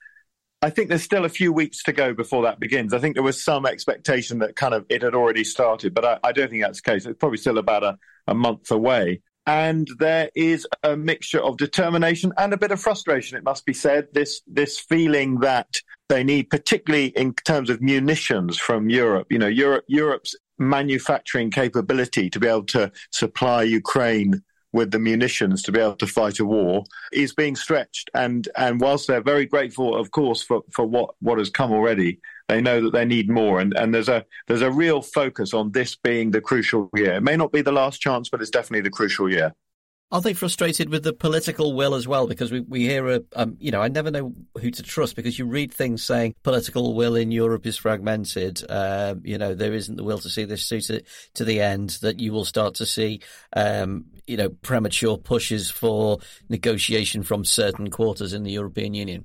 [0.63, 2.95] I think there's still a few weeks to go before that begins.
[2.95, 6.19] I think there was some expectation that kind of it had already started, but I,
[6.25, 7.05] I don't think that's the case.
[7.05, 9.21] It's probably still about a, a month away.
[9.47, 13.75] And there is a mixture of determination and a bit of frustration, it must be
[13.75, 14.09] said.
[14.13, 19.29] This this feeling that they need, particularly in terms of munitions from Europe.
[19.31, 24.43] You know, Europe Europe's manufacturing capability to be able to supply Ukraine
[24.77, 28.11] with the munitions to be able to fight a war is being stretched.
[28.15, 32.21] And and whilst they're very grateful, of course, for, for what, what has come already,
[32.49, 33.59] they know that they need more.
[33.59, 37.15] And, and there's a there's a real focus on this being the crucial year.
[37.15, 39.55] It may not be the last chance, but it's definitely the crucial year.
[40.13, 42.29] Are they frustrated with the political will as well?
[42.29, 45.37] Because we, we hear, a, um, you know, I never know who to trust because
[45.37, 48.63] you read things saying political will in Europe is fragmented.
[48.71, 51.03] Uh, you know, there isn't the will to see this see to,
[51.35, 53.21] to the end, that you will start to see,
[53.55, 59.25] um, you know, premature pushes for negotiation from certain quarters in the European Union.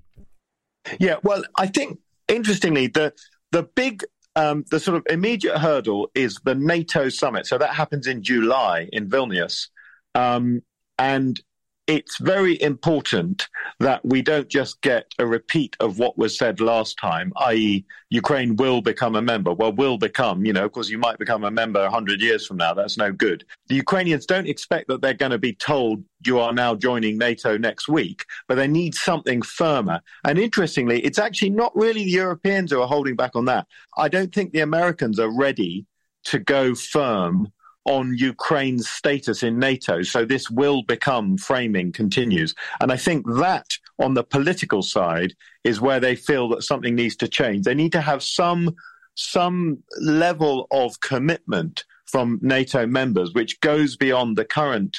[0.99, 3.13] Yeah, well, I think, interestingly, the,
[3.51, 4.03] the big
[4.35, 7.45] um, the sort of immediate hurdle is the NATO summit.
[7.45, 9.67] So that happens in July in Vilnius.
[10.15, 10.61] Um,
[11.01, 11.41] and
[11.87, 16.95] it's very important that we don't just get a repeat of what was said last
[16.99, 19.51] time, i.e., Ukraine will become a member.
[19.51, 22.57] Well, will become, you know, of course, you might become a member 100 years from
[22.57, 22.75] now.
[22.75, 23.43] That's no good.
[23.67, 27.57] The Ukrainians don't expect that they're going to be told you are now joining NATO
[27.57, 30.01] next week, but they need something firmer.
[30.23, 33.65] And interestingly, it's actually not really the Europeans who are holding back on that.
[33.97, 35.87] I don't think the Americans are ready
[36.25, 37.51] to go firm
[37.85, 40.03] on Ukraine's status in NATO.
[40.03, 42.53] So this will become framing continues.
[42.79, 47.15] And I think that on the political side is where they feel that something needs
[47.17, 47.65] to change.
[47.65, 48.75] They need to have some
[49.13, 54.97] some level of commitment from NATO members, which goes beyond the current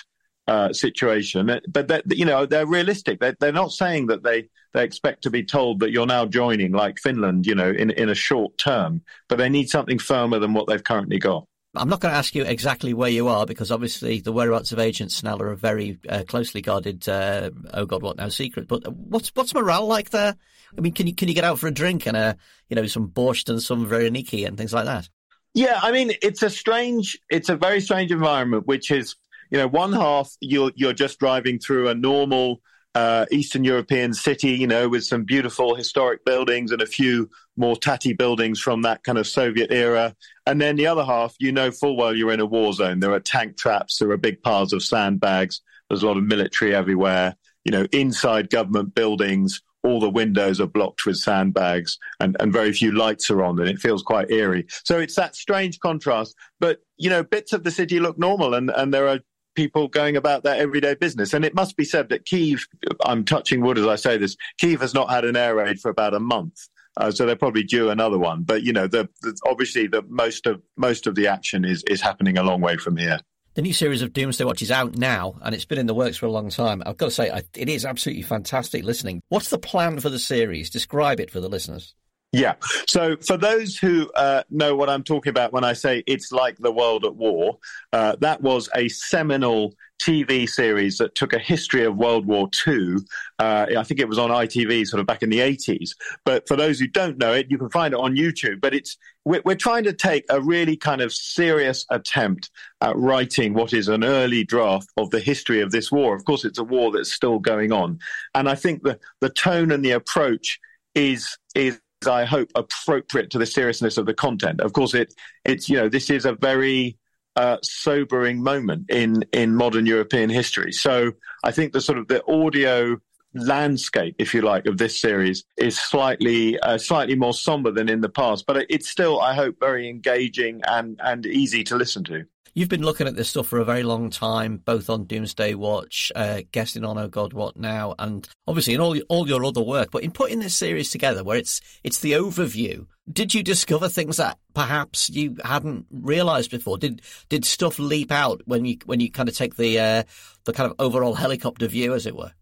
[0.49, 1.61] uh, situation.
[1.69, 3.21] But that, you know, they're realistic.
[3.21, 6.73] They're, they're not saying that they they expect to be told that you're now joining,
[6.73, 9.03] like Finland, you know, in in a short term.
[9.29, 11.47] But they need something firmer than what they've currently got.
[11.75, 14.79] I'm not going to ask you exactly where you are because obviously the whereabouts of
[14.79, 18.69] Agent Snell are a very uh, closely guarded, uh, oh God, what now secret.
[18.69, 20.37] But what's what's morale like there?
[20.77, 22.37] I mean, can you can you get out for a drink and a
[22.69, 25.09] you know some borscht and some vareniki and things like that?
[25.55, 29.17] Yeah, I mean, it's a strange, it's a very strange environment, which is
[29.51, 32.61] you know one half you're you're just driving through a normal
[32.95, 37.77] uh, Eastern European city, you know, with some beautiful historic buildings and a few more
[37.77, 40.15] tatty buildings from that kind of Soviet era.
[40.47, 43.01] And then the other half, you know full well you're in a war zone.
[43.01, 46.75] There are tank traps, there are big piles of sandbags, there's a lot of military
[46.75, 47.37] everywhere.
[47.65, 52.73] You know, inside government buildings, all the windows are blocked with sandbags and, and very
[52.73, 54.67] few lights are on and it feels quite eerie.
[54.85, 56.35] So it's that strange contrast.
[56.61, 59.21] But, you know, bits of the city look normal and, and there are
[59.55, 61.33] people going about their everyday business.
[61.33, 62.67] And it must be said that Kiev,
[63.05, 65.91] I'm touching wood as I say this, Kiev has not had an air raid for
[65.91, 66.69] about a month.
[66.97, 68.43] Uh, so they're probably due another one.
[68.43, 72.03] But you know, the, the, obviously, the most of most of the action is is
[72.03, 73.19] happening a long way from here.
[73.55, 76.17] The new series of Doomsday Watch is out now, and it's been in the works
[76.17, 76.83] for a long time.
[76.87, 79.23] I've got to say, I, it is absolutely fantastic listening.
[79.29, 80.71] What's the plan for the series?
[80.71, 81.95] Describe it for the listeners.
[82.33, 82.55] Yeah.
[82.89, 86.57] So for those who uh, know what I'm talking about when I say it's like
[86.57, 87.59] the world at war,
[87.93, 92.97] uh, that was a seminal TV series that took a history of World War II.
[93.39, 95.91] Uh, I think it was on ITV sort of back in the 80s.
[96.25, 98.63] But for those who don't know it, you can find it on YouTube.
[98.63, 103.53] But it's we're, we're trying to take a really kind of serious attempt at writing
[103.53, 106.17] what is an early draft of the history of this war.
[106.17, 107.99] Of course, it's a war that's still going on,
[108.35, 110.59] and I think the the tone and the approach
[110.95, 114.61] is is I hope, appropriate to the seriousness of the content.
[114.61, 116.99] Of course, it it's you know this is a very
[117.37, 120.73] uh, sobering moment in in modern European history.
[120.73, 121.13] So
[121.43, 122.99] I think the sort of the audio
[123.35, 128.01] landscape, if you like, of this series is slightly uh, slightly more somber than in
[128.01, 132.25] the past, but it's still, I hope, very engaging and and easy to listen to.
[132.55, 136.13] You've been looking at this stuff for a very long time, both on Doomsday Watch,
[136.15, 139.91] uh, on Oh God What Now, and obviously in all all your other work.
[139.91, 144.19] But in putting this series together, where it's it's the overview, did you discover things
[144.19, 146.77] that perhaps you hadn't realised before?
[146.77, 150.03] Did did stuff leap out when you when you kind of take the uh,
[150.45, 152.33] the kind of overall helicopter view, as it were?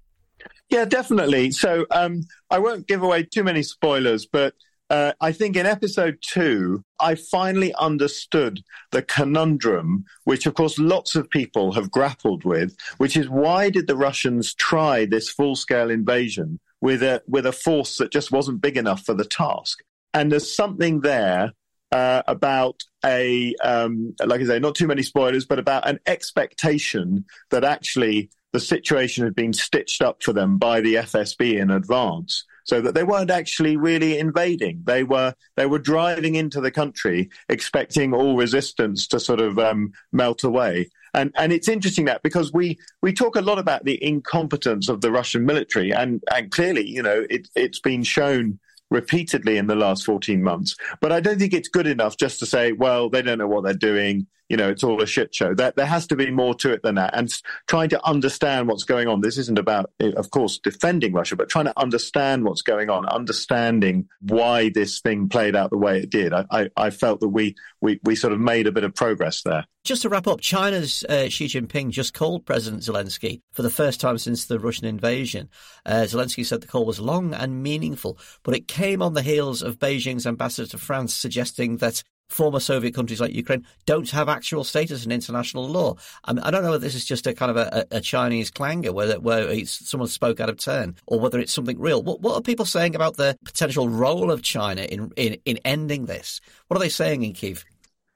[0.70, 1.53] Yeah, definitely.
[1.53, 4.55] So um, I won't give away too many spoilers, but
[4.90, 11.14] uh, I think in episode two, I finally understood the conundrum, which of course lots
[11.14, 15.90] of people have grappled with, which is why did the Russians try this full scale
[15.90, 19.79] invasion with a, with a force that just wasn't big enough for the task?
[20.12, 21.53] And there's something there
[21.92, 27.24] uh, about a, um, like I say, not too many spoilers, but about an expectation
[27.50, 32.44] that actually the situation had been stitched up for them by the FSB in advance
[32.70, 34.80] so that they weren't actually really invading.
[34.85, 39.92] They were they were driving into the country expecting all resistance to sort of um,
[40.12, 40.88] melt away.
[41.12, 45.00] And and it's interesting that because we we talk a lot about the incompetence of
[45.00, 48.61] the Russian military, and and clearly, you know, it, it's been shown
[48.92, 50.76] repeatedly in the last 14 months.
[51.00, 53.64] But I don't think it's good enough just to say, well, they don't know what
[53.64, 54.28] they're doing.
[54.51, 55.55] You know, it's all a shit show.
[55.55, 57.17] There, there has to be more to it than that.
[57.17, 57.33] And
[57.69, 59.21] trying to understand what's going on.
[59.21, 64.09] This isn't about, of course, defending Russia, but trying to understand what's going on, understanding
[64.21, 66.33] why this thing played out the way it did.
[66.33, 69.42] I, I, I felt that we, we, we sort of made a bit of progress
[69.42, 69.67] there.
[69.85, 74.01] Just to wrap up, China's uh, Xi Jinping just called President Zelensky for the first
[74.01, 75.48] time since the Russian invasion.
[75.87, 79.63] Uh, Zelensky said the call was long and meaningful, but it came on the heels
[79.63, 84.64] of Beijing's ambassador to France suggesting that former Soviet countries like Ukraine don't have actual
[84.64, 85.96] status in international law.
[86.24, 88.50] I, mean, I don't know whether this is just a kind of a, a Chinese
[88.50, 92.02] clangor where, where someone spoke out of turn or whether it's something real.
[92.02, 96.06] What, what, are people saying about the potential role of China in, in, in ending
[96.06, 96.40] this?
[96.68, 97.64] What are they saying in Kiev?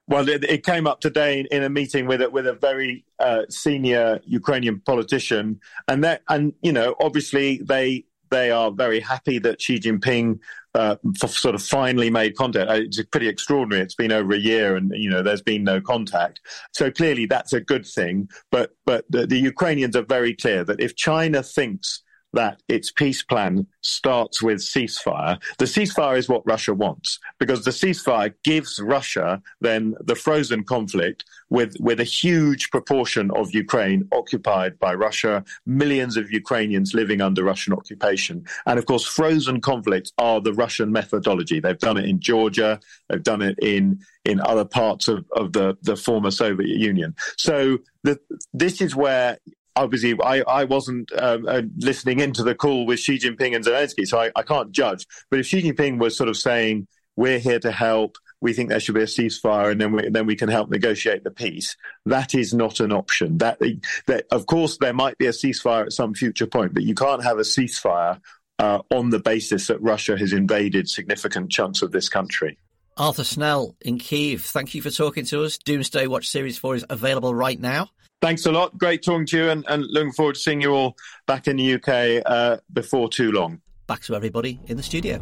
[0.06, 3.42] Well, it, it, came up today in, a meeting with a, with a very uh,
[3.48, 9.61] senior Ukrainian politician, and that, and you know, obviously they they are very happy that
[9.61, 10.39] Xi Jinping
[10.75, 12.70] uh, sort of finally made contact.
[12.70, 13.83] Uh, it's pretty extraordinary.
[13.83, 16.41] It's been over a year, and you know there's been no contact.
[16.72, 18.29] So clearly that's a good thing.
[18.51, 22.03] But but the, the Ukrainians are very clear that if China thinks
[22.35, 25.41] that its peace plan starts with ceasefire.
[25.59, 31.24] The ceasefire is what Russia wants because the ceasefire gives Russia then the frozen conflict
[31.51, 37.45] with, with a huge proportion of Ukraine occupied by Russia, millions of Ukrainians living under
[37.45, 38.45] Russian occupation.
[38.66, 41.61] And of course, frozen conflicts are the Russian methodology.
[41.61, 45.76] They've done it in Georgia, they've done it in, in other parts of, of the,
[45.82, 47.14] the former Soviet Union.
[47.37, 48.18] So the,
[48.53, 49.39] this is where
[49.77, 54.07] obviously I, I wasn't um, uh, listening into the call with Xi Jinping and Zelensky,
[54.07, 55.07] so I, I can't judge.
[55.31, 58.81] But if Xi Jinping was sort of saying, we're here to help, we think there
[58.81, 61.77] should be a ceasefire, and then we, then we can help negotiate the peace.
[62.07, 63.39] That is not an option.
[63.39, 63.59] That,
[64.07, 67.22] that of course there might be a ceasefire at some future point, but you can't
[67.22, 68.20] have a ceasefire
[68.59, 72.59] uh, on the basis that Russia has invaded significant chunks of this country.
[72.97, 75.59] Arthur Snell in Kiev, thank you for talking to us.
[75.59, 77.89] Doomsday Watch Series 4 is available right now.
[78.25, 78.79] Thanks a lot.
[78.79, 80.97] Great talking to you, and, and looking forward to seeing you all
[81.27, 83.61] back in the UK uh, before too long.
[83.87, 85.18] Back to everybody in the studio.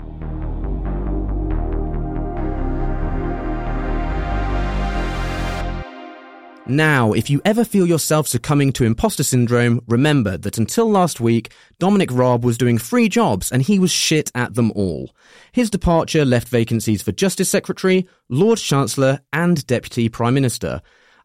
[6.69, 11.53] Now, if you ever feel yourself succumbing to imposter syndrome, remember that until last week,
[11.81, 15.11] Dominic Raab was doing three jobs and he was shit at them all.
[15.51, 20.83] His departure left vacancies for Justice Secretary, Lord Chancellor, and Deputy Prime Minister.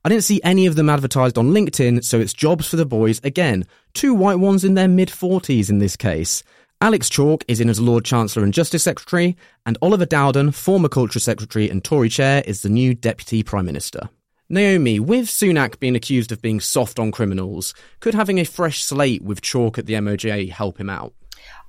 [0.07, 3.19] I didn't see any of them advertised on LinkedIn, so it's jobs for the boys
[3.25, 3.65] again.
[3.93, 6.43] Two white ones in their mid 40s in this case.
[6.79, 9.35] Alex Chalk is in as Lord Chancellor and Justice Secretary,
[9.65, 14.07] and Oliver Dowden, former Culture Secretary and Tory Chair, is the new Deputy Prime Minister.
[14.47, 19.25] Naomi, with Sunak being accused of being soft on criminals, could having a fresh slate
[19.25, 21.13] with Chalk at the MOJ help him out?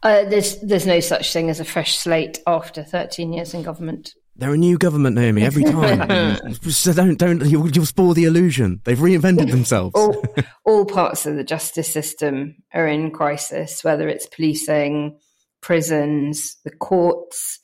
[0.05, 4.15] Uh, there's there's no such thing as a fresh slate after 13 years in government.
[4.39, 6.55] They're a new government, Naomi, every time.
[6.55, 8.81] so don't, don't, you'll, you'll spoil the illusion.
[8.85, 9.95] They've reinvented themselves.
[9.97, 10.25] all,
[10.65, 15.19] all parts of the justice system are in crisis, whether it's policing,
[15.61, 17.59] prisons, the courts,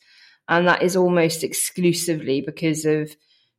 [0.49, 3.15] and that is almost exclusively because of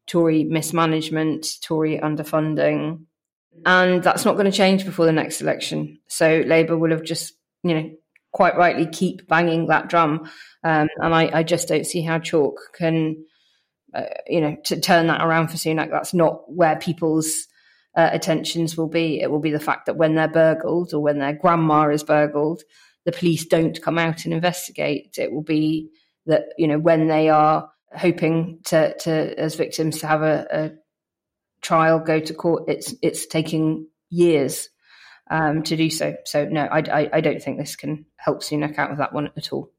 [0.07, 3.05] Tory mismanagement, Tory underfunding.
[3.66, 5.99] And that's not going to change before the next election.
[6.07, 7.89] So Labour will have just, you know,
[8.36, 10.30] quite rightly keep banging that drum.
[10.62, 13.24] Um, and I, I, just don't see how Chalk can,
[13.94, 15.90] uh, you know, to turn that around for Sunak.
[15.90, 17.48] That's not where people's
[17.96, 19.22] uh, attentions will be.
[19.22, 22.62] It will be the fact that when they're burgled or when their grandma is burgled,
[23.06, 25.16] the police don't come out and investigate.
[25.18, 25.88] It will be
[26.26, 30.72] that, you know, when they are hoping to, to as victims to have a, a
[31.62, 34.68] trial go to court, it's, it's taking years
[35.30, 36.15] um, to do so.
[36.26, 39.32] So no, I, I, I, don't think this can help Sunak out of that one
[39.36, 39.71] at all.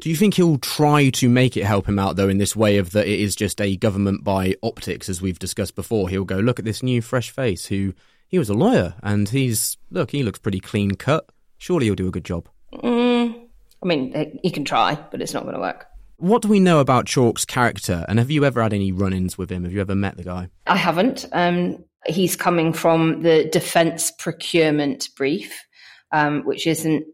[0.00, 2.78] Do you think he'll try to make it help him out though in this way
[2.78, 6.08] of that it is just a government by optics as we've discussed before?
[6.08, 7.92] He'll go look at this new fresh face who
[8.28, 11.28] he was a lawyer and he's look he looks pretty clean cut.
[11.58, 12.48] Surely he'll do a good job.
[12.72, 13.46] Mm,
[13.82, 15.86] I mean, he can try, but it's not going to work.
[16.16, 19.50] What do we know about Chalk's character, and have you ever had any run-ins with
[19.50, 19.64] him?
[19.64, 20.48] Have you ever met the guy?
[20.66, 21.26] I haven't.
[21.32, 25.64] Um, he's coming from the defence procurement brief,
[26.12, 27.04] um, which isn't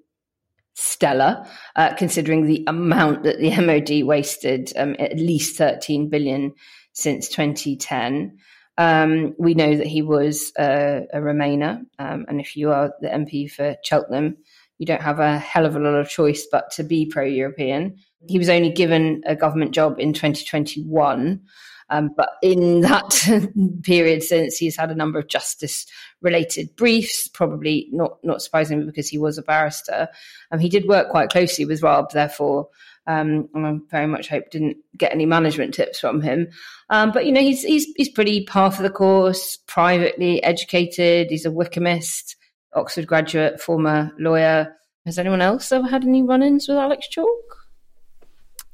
[0.74, 6.52] stellar, uh, considering the amount that the MOD wasted, um, at least 13 billion
[6.92, 8.38] since 2010.
[8.78, 13.08] Um, we know that he was a, a Remainer, um, and if you are the
[13.08, 14.36] MP for Cheltenham,
[14.78, 17.96] you don't have a hell of a lot of choice but to be pro-European.
[18.28, 21.40] He was only given a government job in 2021
[21.88, 25.86] Um, but in that period since, he's had a number of justice
[26.20, 30.08] related briefs, probably not, not surprisingly because he was a barrister.
[30.50, 32.68] Um, he did work quite closely with Raab, therefore,
[33.06, 36.48] um, and I very much hope didn't get any management tips from him.
[36.90, 41.28] Um, but you know, he's he's he's pretty par for the course, privately educated.
[41.30, 42.34] He's a Wykehamist,
[42.74, 44.74] Oxford graduate, former lawyer.
[45.04, 47.65] Has anyone else ever had any run-ins with Alex Chalk?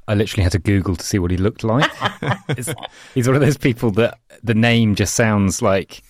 [0.09, 1.91] I literally had to Google to see what he looked like.
[3.15, 6.03] he's one of those people that the name just sounds like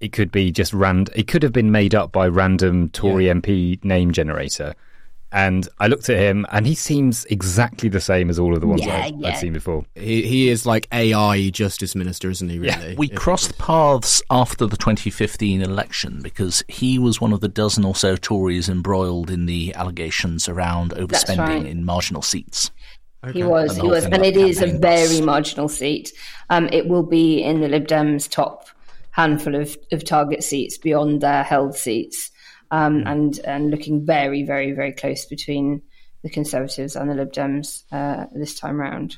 [0.00, 1.12] it could be just random.
[1.16, 3.34] It could have been made up by random Tory yeah.
[3.34, 4.74] MP name generator.
[5.34, 8.66] And I looked at him, and he seems exactly the same as all of the
[8.66, 9.28] ones yeah, I've, yeah.
[9.28, 9.86] I've, seen before.
[9.94, 12.58] He, he is like AI Justice Minister, isn't he?
[12.58, 12.90] Really?
[12.90, 12.94] Yeah.
[12.98, 17.94] We crossed paths after the 2015 election because he was one of the dozen or
[17.94, 21.66] so Tories embroiled in the allegations around overspending right.
[21.66, 22.70] in marginal seats.
[23.24, 23.38] Okay.
[23.38, 26.12] He was, he was, and it is a very marginal seat.
[26.50, 28.66] Um, it will be in the Lib Dems' top
[29.12, 32.30] handful of, of target seats beyond their held seats
[32.72, 35.82] um, and and looking very, very, very close between
[36.22, 39.16] the Conservatives and the Lib Dems uh, this time round.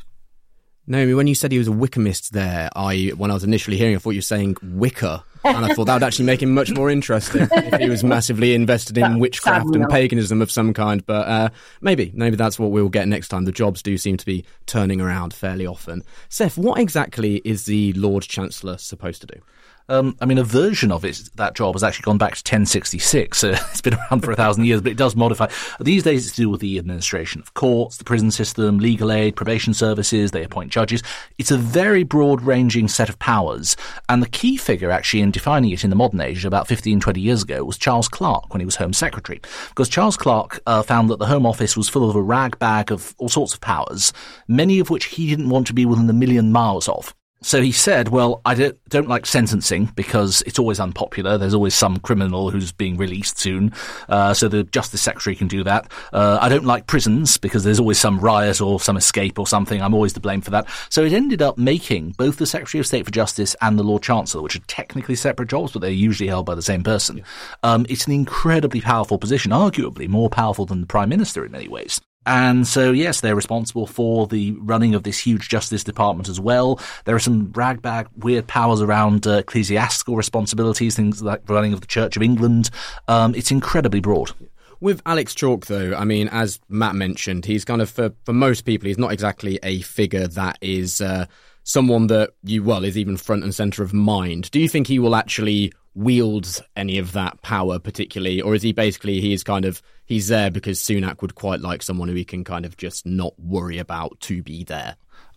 [0.86, 3.94] Naomi, when you said he was a Wykehamist there, I when I was initially hearing,
[3.94, 6.72] I thought you were saying Wicca, and I thought that would actually make him much
[6.72, 11.05] more interesting if he was massively invested in witchcraft and paganism of some kind.
[11.05, 11.49] But uh,
[11.80, 13.45] maybe, maybe that's what we'll get next time.
[13.45, 16.03] The jobs do seem to be turning around fairly often.
[16.28, 19.40] Seth, what exactly is the Lord Chancellor supposed to do?
[19.89, 23.39] Um, I mean, a version of it, that job has actually gone back to 1066.
[23.39, 25.51] So it's been around for a thousand years, but it does modify.
[25.80, 29.37] These days, it's to do with the administration of courts, the prison system, legal aid,
[29.37, 30.30] probation services.
[30.30, 31.03] They appoint judges.
[31.39, 33.76] It's a very broad ranging set of powers.
[34.09, 37.20] And the key figure actually in defining it in the modern age, about 15, 20
[37.20, 39.41] years ago, was Charles Clarke when he was Home Secretary.
[39.68, 42.91] Because Charles Clarke uh, found that the Home Office was full of a rag bag
[42.91, 44.12] of all sorts of powers,
[44.49, 47.14] many of which he didn't want to be within a million miles of.
[47.45, 51.36] So he said, well, I don't, don't like sentencing because it's always unpopular.
[51.36, 53.74] There's always some criminal who's being released soon.
[54.09, 55.92] Uh, so the Justice Secretary can do that.
[56.11, 59.82] Uh, I don't like prisons because there's always some riot or some escape or something.
[59.82, 60.66] I'm always to blame for that.
[60.88, 64.03] So it ended up making both the Secretary of State for Justice and the Lord
[64.03, 67.22] Chancellor, which are technically separate jobs, but they're usually held by the same person.
[67.62, 71.68] Um, it's an incredibly powerful position, arguably more powerful than the Prime Minister in many
[71.68, 72.01] ways.
[72.27, 76.81] And so, yes, they're responsible for the running of this huge justice department as well.
[77.05, 81.87] There are some ragbag weird powers around uh, ecclesiastical responsibilities, things like running of the
[81.87, 82.70] Church of England.
[83.09, 84.33] Um, it's incredibly broad.
[84.81, 88.62] With Alex Chalk, though, I mean, as Matt mentioned, he's kind of, for, for most
[88.62, 91.27] people, he's not exactly a figure that is uh,
[91.62, 94.51] someone that you, well, is even front and centre of mind.
[94.51, 98.72] Do you think he will actually wields any of that power particularly, or is he
[98.72, 102.24] basically he is kind of he's there because Sunak would quite like someone who he
[102.24, 104.96] can kind of just not worry about to be there?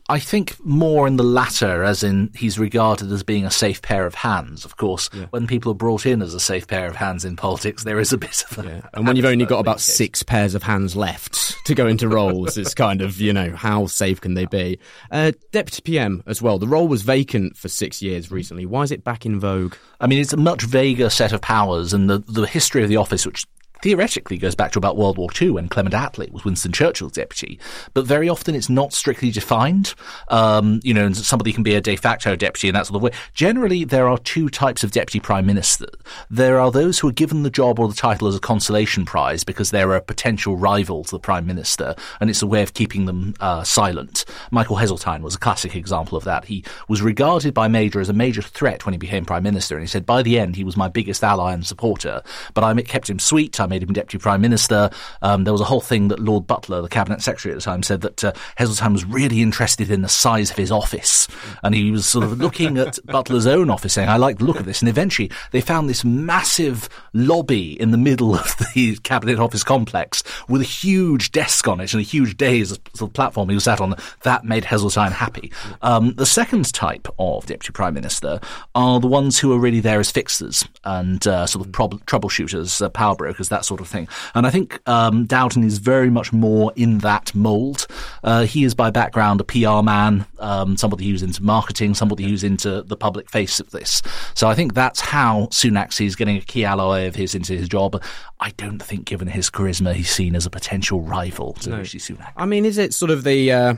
[0.09, 4.05] I think more in the latter, as in he's regarded as being a safe pair
[4.05, 4.63] of hands.
[4.63, 5.25] Of course, yeah.
[5.31, 8.13] when people are brought in as a safe pair of hands in politics, there is
[8.13, 8.69] a bit of a.
[8.69, 8.81] Yeah.
[8.93, 12.57] And when you've only got about six pairs of hands left to go into roles,
[12.57, 14.79] it's kind of, you know, how safe can they be?
[15.11, 16.57] Uh, Deputy PM as well.
[16.57, 18.65] The role was vacant for six years recently.
[18.65, 19.75] Why is it back in vogue?
[19.99, 22.97] I mean, it's a much vaguer set of powers, and the, the history of the
[22.97, 23.45] office, which
[23.81, 27.59] theoretically goes back to about World War II when Clement Attlee was Winston Churchill's deputy,
[27.93, 29.93] but very often it's not strictly defined.
[30.29, 33.11] Um, you know, somebody can be a de facto deputy and that sort of way.
[33.33, 35.87] Generally, there are two types of deputy prime minister.
[36.29, 39.43] There are those who are given the job or the title as a consolation prize
[39.43, 43.05] because they're a potential rival to the prime minister, and it's a way of keeping
[43.05, 44.25] them uh, silent.
[44.51, 46.45] Michael Heseltine was a classic example of that.
[46.45, 49.83] He was regarded by Major as a major threat when he became prime minister, and
[49.83, 52.21] he said by the end he was my biggest ally and supporter,
[52.53, 53.59] but I kept him sweet.
[53.59, 54.89] I made him deputy prime minister.
[55.21, 57.83] Um, there was a whole thing that Lord Butler, the cabinet secretary at the time,
[57.83, 61.27] said that uh, Heseltine was really interested in the size of his office,
[61.63, 64.59] and he was sort of looking at Butler's own office, saying, "I like the look
[64.59, 69.39] of this." And eventually, they found this massive lobby in the middle of the cabinet
[69.39, 73.49] office complex with a huge desk on it and a huge dais sort of platform
[73.49, 73.95] he was sat on.
[74.23, 75.51] That made Heseltine happy.
[75.81, 78.39] Um, the second type of deputy prime minister
[78.75, 82.81] are the ones who are really there as fixers and uh, sort of prob- troubleshooters,
[82.81, 84.07] uh, power brokers, that sort of thing.
[84.35, 87.87] And I think um, Dowden is very much more in that mould.
[88.23, 92.43] Uh, he is by background a PR man, um, somebody who's into marketing, somebody who's
[92.43, 94.03] into the public face of this.
[94.35, 97.67] So I think that's how Sunak sees getting a key ally of his into his
[97.67, 98.01] job.
[98.39, 101.77] I don't think, given his charisma, he's seen as a potential rival to no.
[101.77, 102.31] Rishi Sunak.
[102.37, 103.73] I mean, is it sort of the uh,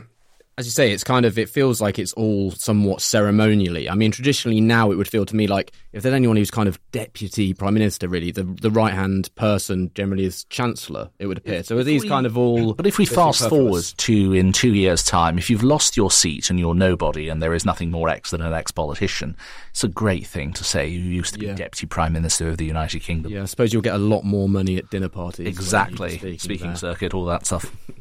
[0.60, 3.88] as you say, it's kind of it feels like it's all somewhat ceremonially.
[3.88, 6.68] I mean, traditionally now it would feel to me like if there's anyone who's kind
[6.68, 11.10] of deputy prime minister, really the the right hand person generally is chancellor.
[11.18, 11.62] It would appear.
[11.64, 12.74] So are these kind of all?
[12.74, 16.50] But if we fast forward to in two years' time, if you've lost your seat
[16.50, 19.36] and you're nobody, and there is nothing more ex than an ex politician,
[19.70, 20.86] it's a great thing to say.
[20.86, 21.54] You used to be Yeah.
[21.54, 23.32] deputy prime minister of the United Kingdom.
[23.32, 25.46] Yeah, I suppose you'll get a lot more money at dinner parties.
[25.46, 26.18] Exactly.
[26.18, 27.74] Speaking, Speaking circuit, all that stuff.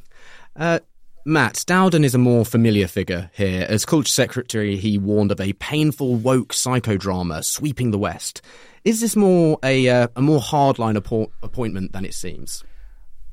[0.55, 0.80] Uh,
[1.26, 3.65] Matt, Dowden is a more familiar figure here.
[3.67, 8.41] As culture secretary, he warned of a painful woke psychodrama sweeping the West.
[8.86, 12.63] Is this more a uh, a more hardline appo- appointment than it seems?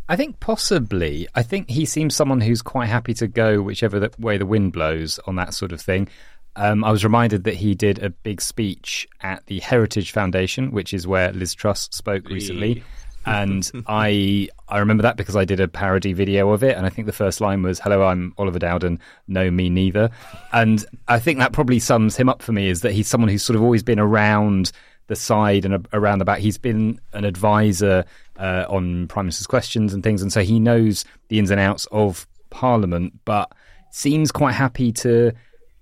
[0.09, 1.27] I think possibly.
[1.35, 4.73] I think he seems someone who's quite happy to go whichever the, way the wind
[4.73, 6.09] blows on that sort of thing.
[6.55, 10.95] Um, I was reminded that he did a big speech at the Heritage Foundation, which
[10.95, 12.83] is where Liz Truss spoke recently.
[13.27, 16.89] And I I remember that because I did a parody video of it, and I
[16.89, 18.99] think the first line was "Hello, I'm Oliver Dowden.
[19.29, 20.11] No, me neither."
[20.53, 23.43] And I think that probably sums him up for me is that he's someone who's
[23.43, 24.73] sort of always been around
[25.09, 26.41] the side and around the back.
[26.41, 28.05] He's been an advisor
[28.39, 31.87] uh, on Prime Minister's questions and things, and so he knows the ins and outs
[31.93, 33.53] of Parliament, but
[33.91, 35.33] seems quite happy to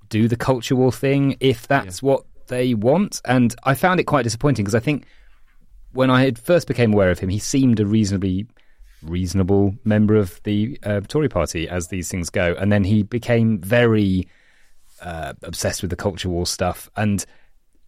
[0.09, 3.21] do the culture war thing if that's what they want.
[3.25, 5.07] And I found it quite disappointing because I think
[5.93, 8.47] when I had first became aware of him, he seemed a reasonably
[9.05, 13.59] reasonable member of the uh, Tory party as these things go, and then he became
[13.59, 14.29] very
[15.03, 17.25] uh, obsessed with the culture war stuff and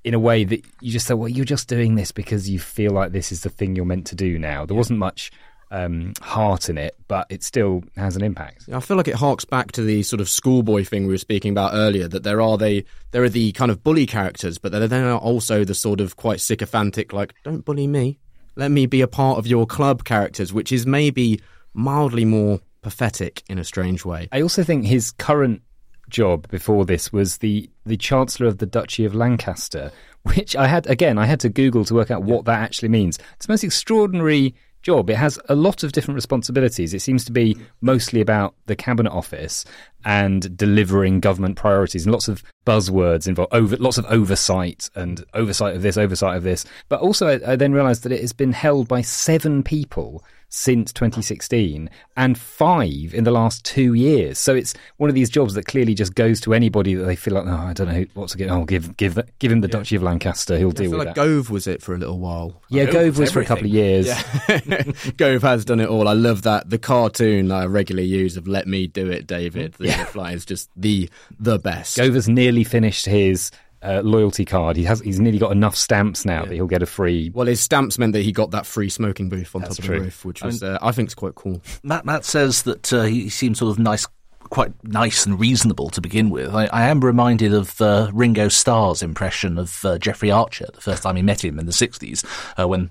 [0.04, 2.92] in a way that you just thought, well, you're just doing this because you feel
[2.92, 4.64] like this is the thing you're meant to do now.
[4.64, 5.32] There wasn't much
[5.72, 8.68] um, heart in it, but it still has an impact.
[8.72, 11.50] I feel like it harks back to the sort of schoolboy thing we were speaking
[11.50, 12.06] about earlier.
[12.06, 15.18] That there are they there are the kind of bully characters, but there there are
[15.18, 18.20] also the sort of quite sycophantic, like "Don't bully me,
[18.56, 21.40] let me be a part of your club" characters, which is maybe
[21.74, 24.28] mildly more pathetic in a strange way.
[24.32, 25.62] I also think his current
[26.08, 29.92] job before this was the the Chancellor of the Duchy of Lancaster,
[30.22, 33.18] which I had again I had to Google to work out what that actually means.
[33.34, 34.54] It's the most extraordinary
[34.86, 35.10] job.
[35.10, 36.94] It has a lot of different responsibilities.
[36.94, 39.64] It seems to be mostly about the cabinet office
[40.04, 45.74] and delivering government priorities and lots of buzzwords involved over lots of oversight and oversight
[45.74, 48.52] of this oversight of this but also I, I then realized that it has been
[48.52, 54.38] held by seven people since 2016 and five in the last two years.
[54.38, 57.34] So it's one of these jobs that clearly just goes to anybody that they feel
[57.34, 58.50] like, oh, I don't know who, what's to get.
[58.50, 60.56] Oh, give give that- give him the Duchy of Lancaster.
[60.56, 61.20] He'll I deal feel with like that.
[61.28, 62.62] Gove was it for a little while.
[62.68, 64.06] yeah, Gove Gove was was for a couple of years.
[65.16, 66.08] Gove has done it all.
[66.08, 69.74] I love that the cartoon that I regularly use of "Let me do it, David."
[69.74, 70.04] The Yeah.
[70.06, 71.96] fly is just the the best.
[71.96, 73.50] Gove has nearly finished his
[73.86, 74.76] uh, loyalty card.
[74.76, 75.00] He has.
[75.00, 77.30] He's nearly got enough stamps now that he'll get a free.
[77.32, 79.94] Well, his stamps meant that he got that free smoking booth on That's top true.
[79.96, 81.62] of the roof, which was uh, I think is quite cool.
[81.82, 84.06] Matt Matt says that uh, he seems sort of nice,
[84.40, 86.54] quite nice and reasonable to begin with.
[86.54, 91.02] I, I am reminded of uh, Ringo Starr's impression of uh, Jeffrey Archer the first
[91.02, 92.24] time he met him in the '60s
[92.60, 92.90] uh, when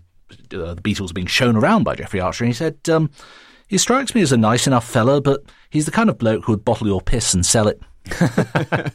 [0.54, 2.78] uh, the Beatles were being shown around by Jeffrey Archer, and he said.
[2.90, 3.10] Um,
[3.68, 5.42] he strikes me as a nice enough fella, but
[5.72, 7.82] he's the kind of bloke who would bottle your piss and sell it.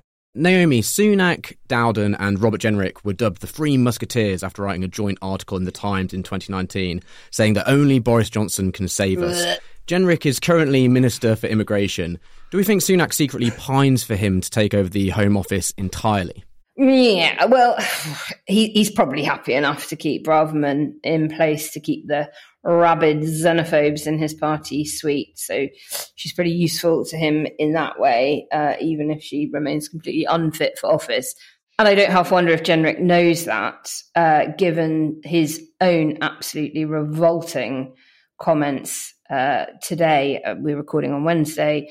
[0.34, 5.18] Naomi Sunak, Dowden, and Robert Jenrick were dubbed the Three Musketeers after writing a joint
[5.20, 7.02] article in the Times in 2019,
[7.32, 9.58] saying that only Boris Johnson can save us.
[9.88, 12.16] Jenrick is currently Minister for Immigration.
[12.52, 16.44] Do we think Sunak secretly pines for him to take over the Home Office entirely?
[16.76, 17.76] Yeah, well,
[18.46, 22.30] he, he's probably happy enough to keep Braverman in place to keep the
[22.62, 25.38] rabid xenophobes in his party suite.
[25.38, 25.66] So
[26.14, 30.78] she's pretty useful to him in that way, uh, even if she remains completely unfit
[30.78, 31.34] for office.
[31.78, 37.94] And I don't half wonder if Jenrick knows that, uh, given his own absolutely revolting
[38.38, 40.42] comments uh, today.
[40.42, 41.88] Uh, we're recording on Wednesday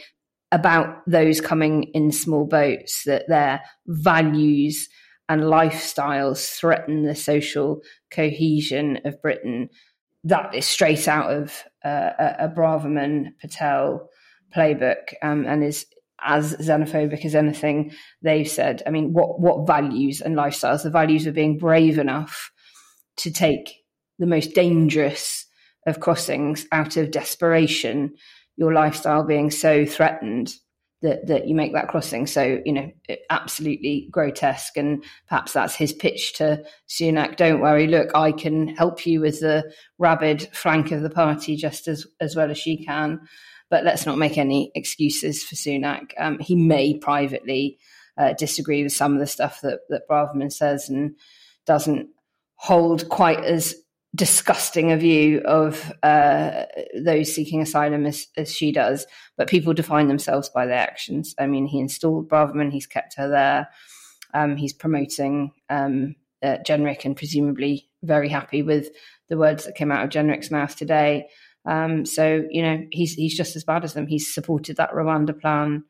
[0.51, 4.88] about those coming in small boats, that their values
[5.28, 9.70] and lifestyles threaten the social cohesion of Britain.
[10.24, 14.09] That is straight out of uh, a, Braverman Patel
[14.55, 15.86] playbook um, and is
[16.22, 17.91] as xenophobic as anything
[18.22, 18.84] they've said.
[18.86, 20.84] I mean, what, what values and lifestyles?
[20.84, 22.51] The values of being brave enough
[23.17, 23.74] to take
[24.17, 25.45] the most dangerous
[25.88, 28.13] of crossings out of desperation
[28.57, 30.53] your lifestyle being so threatened
[31.02, 32.28] that that you make that crossing.
[32.28, 32.91] So you know,
[33.30, 37.38] absolutely grotesque, and perhaps that's his pitch to Sunak.
[37.38, 41.88] Don't worry, look, I can help you with the rabid flank of the party just
[41.88, 43.22] as as well as she can.
[43.70, 46.12] But let's not make any excuses for Sunak.
[46.18, 47.78] Um, he may privately
[48.18, 51.16] uh, disagree with some of the stuff that that Braverman says and
[51.66, 52.10] doesn't
[52.56, 53.76] hold quite as
[54.16, 56.64] disgusting a view of uh,
[56.97, 59.05] those seeking asylum as, as, she does.
[59.38, 61.36] But people define themselves by their actions.
[61.39, 63.70] I mean, he installed Braverman, he's kept her there,
[64.34, 68.89] um, he's promoting um, uh, Jenrick, and presumably very happy with
[69.28, 71.28] the words that came out of Jenrick's mouth today.
[71.66, 74.07] Um, so you know he's he's just as bad as them.
[74.07, 75.84] He's supported that Rwanda plan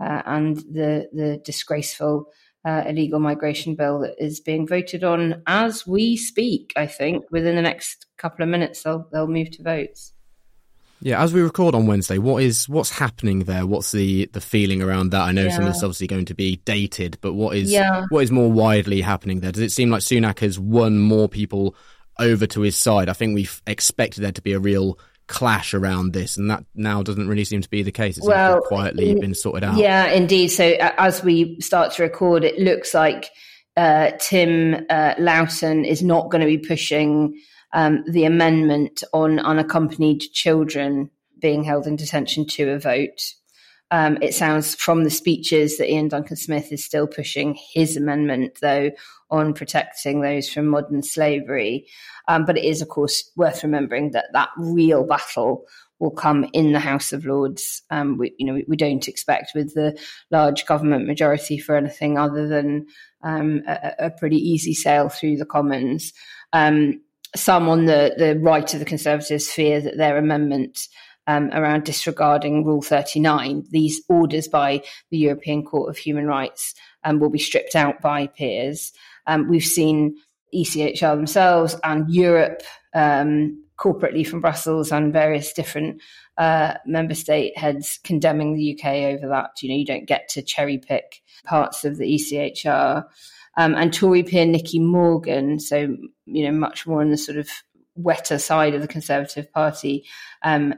[0.00, 2.30] uh, and the the disgraceful
[2.66, 6.72] uh, illegal migration bill that is being voted on as we speak.
[6.76, 10.12] I think within the next couple of minutes they'll they'll move to votes.
[11.00, 13.66] Yeah, as we record on Wednesday, what is what's happening there?
[13.66, 15.22] What's the the feeling around that?
[15.22, 15.50] I know yeah.
[15.50, 18.06] some of this is obviously going to be dated, but what is yeah.
[18.08, 19.52] what is more widely happening there?
[19.52, 21.76] Does it seem like Sunak has won more people
[22.18, 23.08] over to his side?
[23.08, 27.02] I think we've expected there to be a real clash around this, and that now
[27.02, 28.16] doesn't really seem to be the case.
[28.18, 29.76] It's well, quietly in, been sorted out.
[29.76, 30.48] Yeah, indeed.
[30.48, 33.30] So uh, as we start to record, it looks like
[33.76, 37.40] uh, Tim uh, Loughton is not going to be pushing
[37.72, 41.10] um, the amendment on unaccompanied children
[41.40, 43.20] being held in detention to a vote.
[43.90, 48.58] Um, it sounds from the speeches that Iain Duncan Smith is still pushing his amendment,
[48.60, 48.90] though,
[49.30, 51.86] on protecting those from modern slavery.
[52.28, 55.64] Um, but it is, of course, worth remembering that that real battle
[55.98, 57.82] will come in the House of Lords.
[57.90, 59.98] Um, we, you know, we, we, don't expect with the
[60.30, 62.86] large government majority for anything other than
[63.22, 66.12] um, a, a, pretty easy sail through the Commons.
[66.52, 67.00] Um,
[67.34, 70.78] some on the, the right of the Conservatives fear that their amendment
[71.26, 76.74] um, around disregarding Rule 39, these orders by the European Court of Human Rights
[77.04, 78.92] um, will be stripped out by peers.
[79.26, 80.16] Um, we've seen
[80.54, 82.62] ECHR themselves and Europe
[82.94, 86.00] um, corporately from Brussels and various different
[86.38, 89.50] uh, member state heads condemning the UK over that.
[89.62, 93.04] You know, you don't get to cherry pick parts of the ECHR.
[93.58, 95.96] Um, and Tory peer Nicky Morgan, so
[96.26, 97.48] you know, much more on the sort of
[97.94, 100.04] wetter side of the Conservative Party,
[100.42, 100.74] um,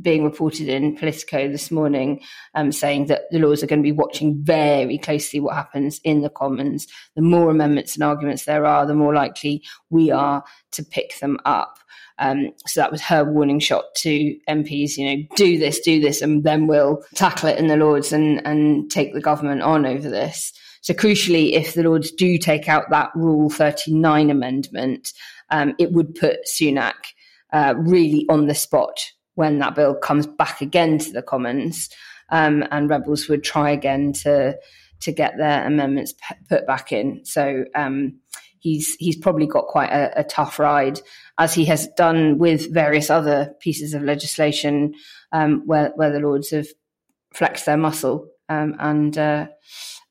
[0.00, 2.22] being reported in Politico this morning,
[2.54, 6.22] um, saying that the Lords are going to be watching very closely what happens in
[6.22, 6.86] the Commons.
[7.14, 11.38] The more amendments and arguments there are, the more likely we are to pick them
[11.44, 11.78] up.
[12.18, 16.22] Um, so that was her warning shot to MPs, you know, do this, do this,
[16.22, 20.08] and then we'll tackle it in the Lords and, and take the government on over
[20.08, 20.52] this.
[20.80, 25.12] So crucially, if the Lords do take out that Rule 39 amendment,
[25.50, 26.94] um, it would put Sunak
[27.52, 28.98] uh, really on the spot
[29.36, 31.88] when that bill comes back again to the Commons,
[32.30, 34.58] um, and Rebels would try again to
[35.00, 37.24] to get their amendments p- put back in.
[37.24, 38.18] So um,
[38.58, 41.00] he's he's probably got quite a, a, tough ride,
[41.38, 44.94] as he has done with various other pieces of legislation
[45.32, 46.66] um, where where the Lords have
[47.32, 49.16] flexed their muscle um, and.
[49.16, 49.46] Uh,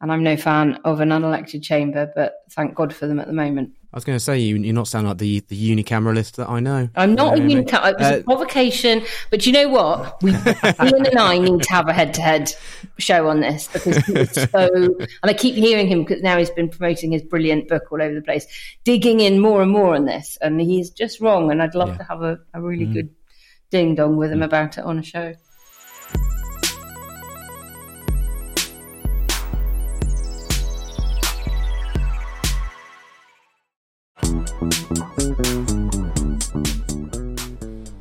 [0.01, 3.33] and I'm no fan of an unelected chamber, but thank God for them at the
[3.33, 3.71] moment.
[3.95, 6.59] I was going to say you, you're not sound like the the unicameralist that I
[6.59, 6.89] know.
[6.97, 7.91] I'm not a unicameralist.
[7.91, 10.21] It was uh, a provocation, but you know what?
[10.21, 12.53] We, Iain and I need to have a head-to-head
[12.97, 14.03] show on this because
[14.51, 14.69] so.
[14.75, 18.13] And I keep hearing him because now he's been promoting his brilliant book all over
[18.13, 18.45] the place,
[18.83, 21.49] digging in more and more on this, and he's just wrong.
[21.49, 21.97] And I'd love yeah.
[21.99, 22.93] to have a, a really mm.
[22.95, 23.15] good
[23.69, 24.45] ding dong with him mm.
[24.45, 25.35] about it on a show.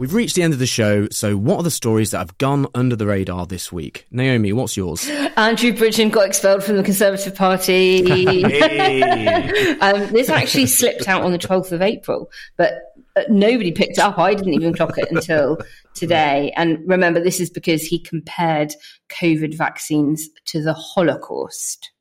[0.05, 2.67] We've reached the end of the show, so what are the stories that have gone
[2.75, 4.07] under the radar this week?
[4.11, 5.09] Naomi, what's yours?
[5.39, 8.03] Andrew Bridgen got expelled from the Conservative Party.
[9.81, 12.75] um, this actually slipped out on the 12th of April, but
[13.17, 14.19] uh, nobody picked it up.
[14.19, 15.57] I didn't even clock it until
[15.95, 16.53] today.
[16.55, 18.75] And remember, this is because he compared
[19.09, 21.93] COVID vaccines to the Holocaust.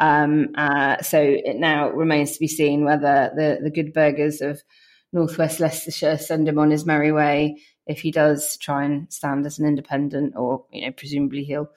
[0.00, 4.60] Um, uh, so it now remains to be seen whether the, the good burgers of
[5.12, 9.58] Northwest Leicestershire send him on his merry way if he does try and stand as
[9.58, 11.70] an independent, or you know, presumably he'll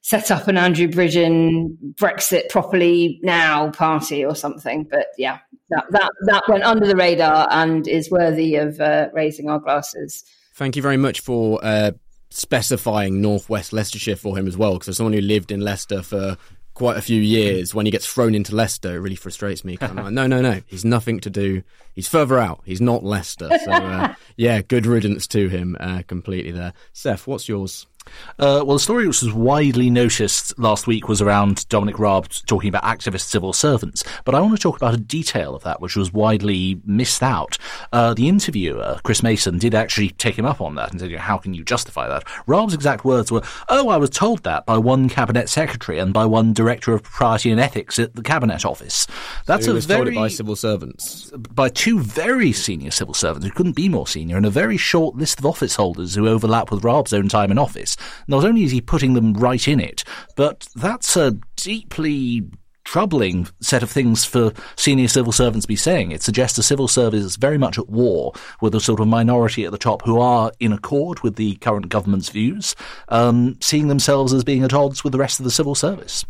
[0.00, 4.86] set up an Andrew Bridgen Brexit properly now party or something.
[4.90, 5.38] But yeah,
[5.70, 10.24] that that that went under the radar and is worthy of uh, raising our glasses.
[10.54, 11.60] Thank you very much for.
[11.62, 11.92] Uh,
[12.30, 16.36] specifying Northwest Leicestershire for him as well, because as someone who lived in Leicester for
[16.78, 18.94] quite a few years when he gets thrown into Leicester.
[18.94, 19.76] It really frustrates me.
[19.76, 20.60] Kind of like, no, no, no.
[20.68, 21.64] He's nothing to do.
[21.92, 22.60] He's further out.
[22.64, 23.50] He's not Leicester.
[23.64, 26.72] So uh, yeah, good riddance to him uh, completely there.
[26.92, 27.88] Seth, what's yours?
[28.38, 32.68] Uh, well, the story which was widely noticed last week was around Dominic Raab talking
[32.68, 34.04] about activist civil servants.
[34.24, 37.58] But I want to talk about a detail of that which was widely missed out.
[37.92, 41.38] Uh, the interviewer, Chris Mason, did actually take him up on that and said, How
[41.38, 42.24] can you justify that?
[42.46, 46.24] Raab's exact words were, Oh, I was told that by one cabinet secretary and by
[46.26, 49.06] one director of propriety and ethics at the cabinet office.
[49.46, 49.98] That's so a was very.
[49.98, 51.30] told it by civil servants.
[51.30, 55.16] by two very senior civil servants who couldn't be more senior and a very short
[55.16, 57.96] list of office holders who overlap with Raab's own time in office.
[58.26, 60.04] Not only is he putting them right in it,
[60.36, 62.44] but that's a deeply
[62.88, 66.10] troubling set of things for senior civil servants to be saying.
[66.10, 68.32] It suggests the civil service is very much at war
[68.62, 71.90] with a sort of minority at the top who are in accord with the current
[71.90, 72.74] government's views,
[73.10, 76.24] um, seeing themselves as being at odds with the rest of the civil service.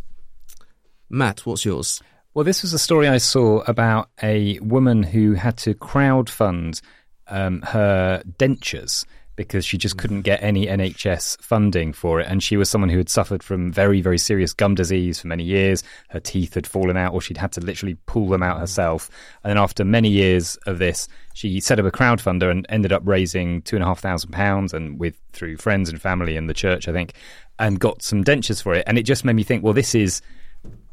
[1.08, 2.02] Matt, what's yours?
[2.34, 6.80] Well, this was a story I saw about a woman who had to crowdfund
[7.28, 9.04] um, her dentures
[9.38, 10.00] because she just hmm.
[10.00, 12.26] couldn't get any NHS funding for it.
[12.28, 15.44] And she was someone who had suffered from very, very serious gum disease for many
[15.44, 15.84] years.
[16.08, 18.62] Her teeth had fallen out, or she'd had to literally pull them out hmm.
[18.62, 19.08] herself.
[19.44, 23.02] And then after many years of this, she set up a crowdfunder and ended up
[23.04, 26.54] raising two and a half thousand pounds, and with through friends and family and the
[26.54, 27.12] church, I think,
[27.60, 28.82] and got some dentures for it.
[28.88, 30.20] And it just made me think, well, this is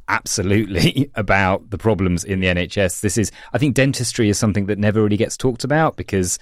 [0.07, 3.01] absolutely about the problems in the NHS.
[3.01, 6.37] This is, I think, dentistry is something that never really gets talked about because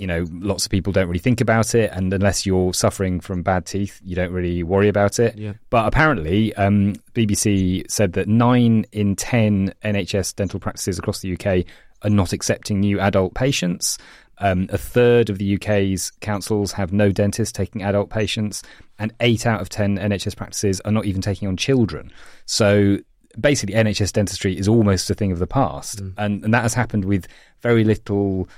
[0.00, 3.42] you know lots of people don't really think about it, and unless you're suffering from
[3.42, 5.36] bad teeth, you don't really worry about it.
[5.36, 5.52] Yeah.
[5.68, 11.66] But apparently, um, BBC said that nine in ten NHS dental practices across the UK
[12.02, 13.98] are not accepting new adult patients.
[14.38, 18.62] Um, a third of the UK's councils have no dentists taking adult patients,
[18.98, 22.10] and eight out of 10 NHS practices are not even taking on children.
[22.46, 22.98] So
[23.38, 26.00] basically, NHS dentistry is almost a thing of the past.
[26.16, 27.26] And, and that has happened with
[27.60, 28.48] very little.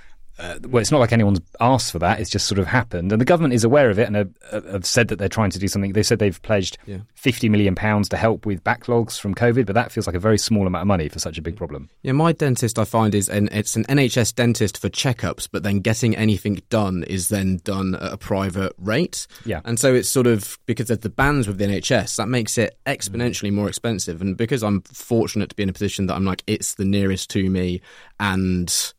[0.42, 2.18] Uh, well, it's not like anyone's asked for that.
[2.18, 4.84] It's just sort of happened, and the government is aware of it and have, have
[4.84, 5.92] said that they're trying to do something.
[5.92, 6.98] They said they've pledged Yeah.
[7.14, 10.38] fifty million pounds to help with backlogs from COVID, but that feels like a very
[10.38, 11.88] small amount of money for such a big problem.
[12.02, 15.78] Yeah, my dentist I find is an it's an NHS dentist for checkups, but then
[15.78, 19.28] getting anything done is then done at a private rate.
[19.44, 19.60] Yeah.
[19.64, 22.76] and so it's sort of because of the bans with the NHS that makes it
[22.84, 24.20] exponentially more expensive.
[24.20, 27.30] And because I'm fortunate to be in a position that I'm like it's the nearest
[27.30, 27.80] to me,
[28.18, 28.92] and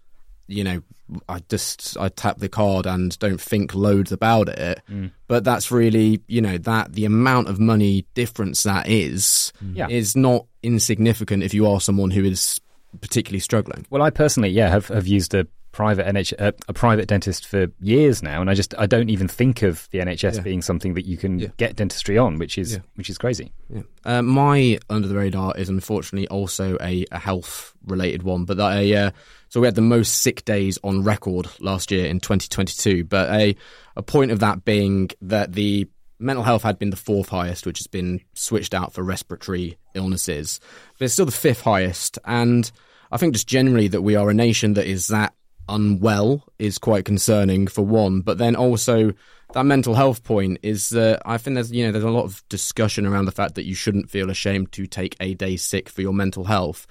[0.47, 0.81] you know
[1.29, 4.81] I just I tap the card and don't think loads about it.
[4.89, 5.11] Mm.
[5.27, 9.75] But that's really you know that the amount of money difference that is mm.
[9.75, 9.87] Yeah.
[9.89, 12.59] is not insignificant if you are someone who is
[13.01, 13.85] particularly struggling.
[13.89, 17.67] Well, I personally, yeah, have, have used a private NH uh, a private dentist for
[17.81, 20.41] years now, and I just I don't even think of the NHS Yeah.
[20.41, 21.47] being something that you can Yeah.
[21.57, 22.79] get dentistry on, which is Yeah.
[22.95, 23.51] which is crazy.
[23.69, 23.81] Yeah.
[24.05, 28.77] Uh, my under the radar is unfortunately also a, a health related one, but that
[28.77, 29.11] a uh,
[29.49, 33.03] so we had the most sick days on record last year in 2022.
[33.03, 33.55] But a
[33.97, 35.87] a point of that being that the
[36.19, 40.59] mental health had been the fourth highest, which has been switched out for respiratory illnesses,
[40.97, 42.17] but it's still the fifth highest.
[42.25, 42.71] And
[43.11, 45.33] I think just generally that we are a nation that is that
[45.69, 49.13] unwell is quite concerning for one, but then also
[49.53, 52.43] that mental health point is that I think there's you know there's a lot of
[52.49, 56.01] discussion around the fact that you shouldn't feel ashamed to take a day sick for
[56.01, 56.87] your mental health.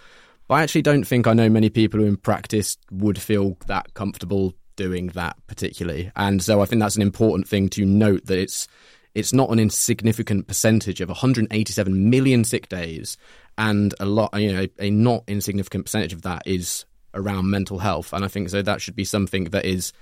[0.48, 3.94] But I actually don't think I know many people who in practice would feel that
[3.94, 6.10] comfortable doing that particularly.
[6.16, 8.68] And so I think that's an important thing to note that it's
[9.14, 13.18] it's not an insignificant percentage of 187 million sick days
[13.58, 16.84] and a lot you know a not insignificant percentage of that is
[17.14, 18.12] around mental health.
[18.12, 19.92] And I think so that should be something that is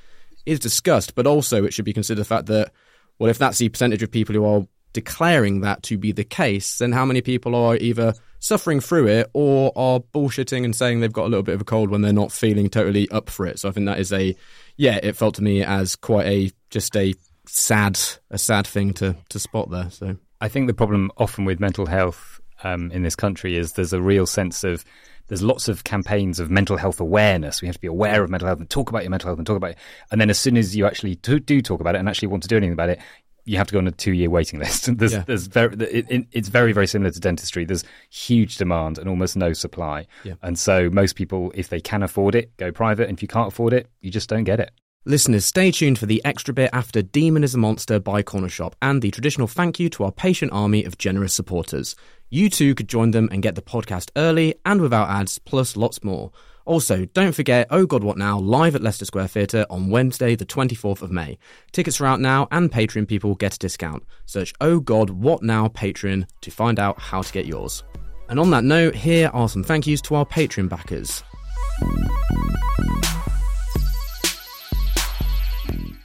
[0.46, 2.72] is discussed but also it should be considered the fact that
[3.18, 6.78] well if that's the percentage of people who are declaring that to be the case
[6.78, 11.12] then how many people are either suffering through it or are bullshitting and saying they've
[11.12, 13.58] got a little bit of a cold when they're not feeling totally up for it?
[13.58, 14.34] So I think that is a
[14.76, 17.14] yeah it felt to me as quite a just a
[17.46, 17.98] sad
[18.30, 20.16] a sad thing to to spot there so.
[20.40, 24.00] I think the problem often with mental health um, in this country is there's a
[24.00, 24.84] real sense of
[25.31, 27.62] there's lots of campaigns of mental health awareness.
[27.62, 29.47] We have to be aware of mental health and talk about your mental health and
[29.47, 29.78] talk about it.
[30.11, 32.43] And then as soon as you actually do, do talk about it and actually want
[32.43, 33.01] to do anything about it,
[33.47, 34.95] you have to go on a two-year waiting list.
[34.99, 35.24] There's, Yeah.
[35.26, 37.64] there's very, it, it, it's very, very similar to dentistry.
[37.64, 40.07] There's huge demand and almost no supply.
[40.24, 40.35] Yeah.
[40.43, 43.09] And so most people, if they can afford it, go private.
[43.09, 44.72] And if you can't afford it, you just don't get it.
[45.07, 48.76] Listeners, stay tuned for the extra bit after Demon is a Monster by Corner Shop
[48.83, 51.97] and the traditional thank you to our patient army of generous supporters.
[52.33, 56.05] You too could join them and get the podcast early and without ads, plus lots
[56.05, 56.31] more.
[56.64, 60.47] Also, don't forget Oh God What Now live at Leicester Square Theatre on Wednesday, the
[60.47, 61.39] 24th of May.
[61.72, 64.05] Tickets are out now and Patreon people get a discount.
[64.26, 67.83] Search Oh God What Now Patreon to find out how to get yours.
[68.28, 71.24] And on that note, here are some thank yous to our Patreon backers.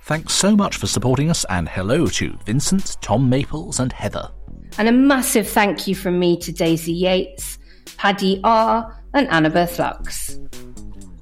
[0.05, 4.31] Thanks so much for supporting us, and hello to Vincent, Tom Maples, and Heather.
[4.77, 7.57] And a massive thank you from me to Daisy Yates,
[7.95, 10.37] Paddy R, and Annabeth Lux.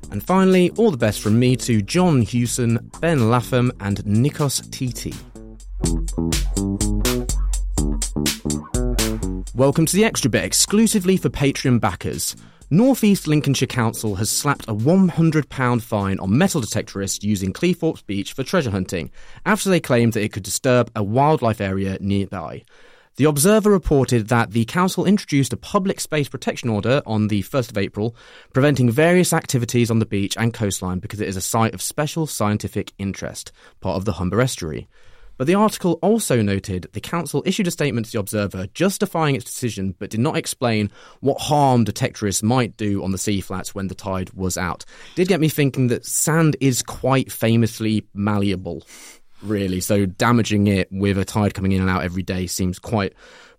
[0.10, 5.14] And finally, all the best from me to John Hewson, Ben Lapham, and Nikos Titi.
[9.54, 12.36] Welcome to the Extra Bit, exclusively for Patreon backers.
[12.72, 18.34] North East Lincolnshire Council has slapped a £100 fine on metal detectorists using Cleethorpes Beach
[18.34, 19.12] for treasure hunting
[19.46, 22.64] after they claimed that it could disturb a wildlife area nearby.
[23.16, 27.70] The Observer reported that the council introduced a public space protection order on the 1st
[27.70, 28.16] of April,
[28.54, 32.26] preventing various activities on the beach and coastline because it is a site of special
[32.26, 33.52] scientific interest,
[33.82, 34.88] part of the Humber Estuary.
[35.38, 39.46] But the article also noted the council issued a statement to the Observer justifying its
[39.46, 40.90] decision but did not explain
[41.20, 44.86] what harm detectorists might do on the sea flats when the tide was out.
[45.14, 48.84] Did get me thinking that sand is quite famously malleable,
[49.44, 53.14] really, so damaging it with a tide coming in and out every day seems quite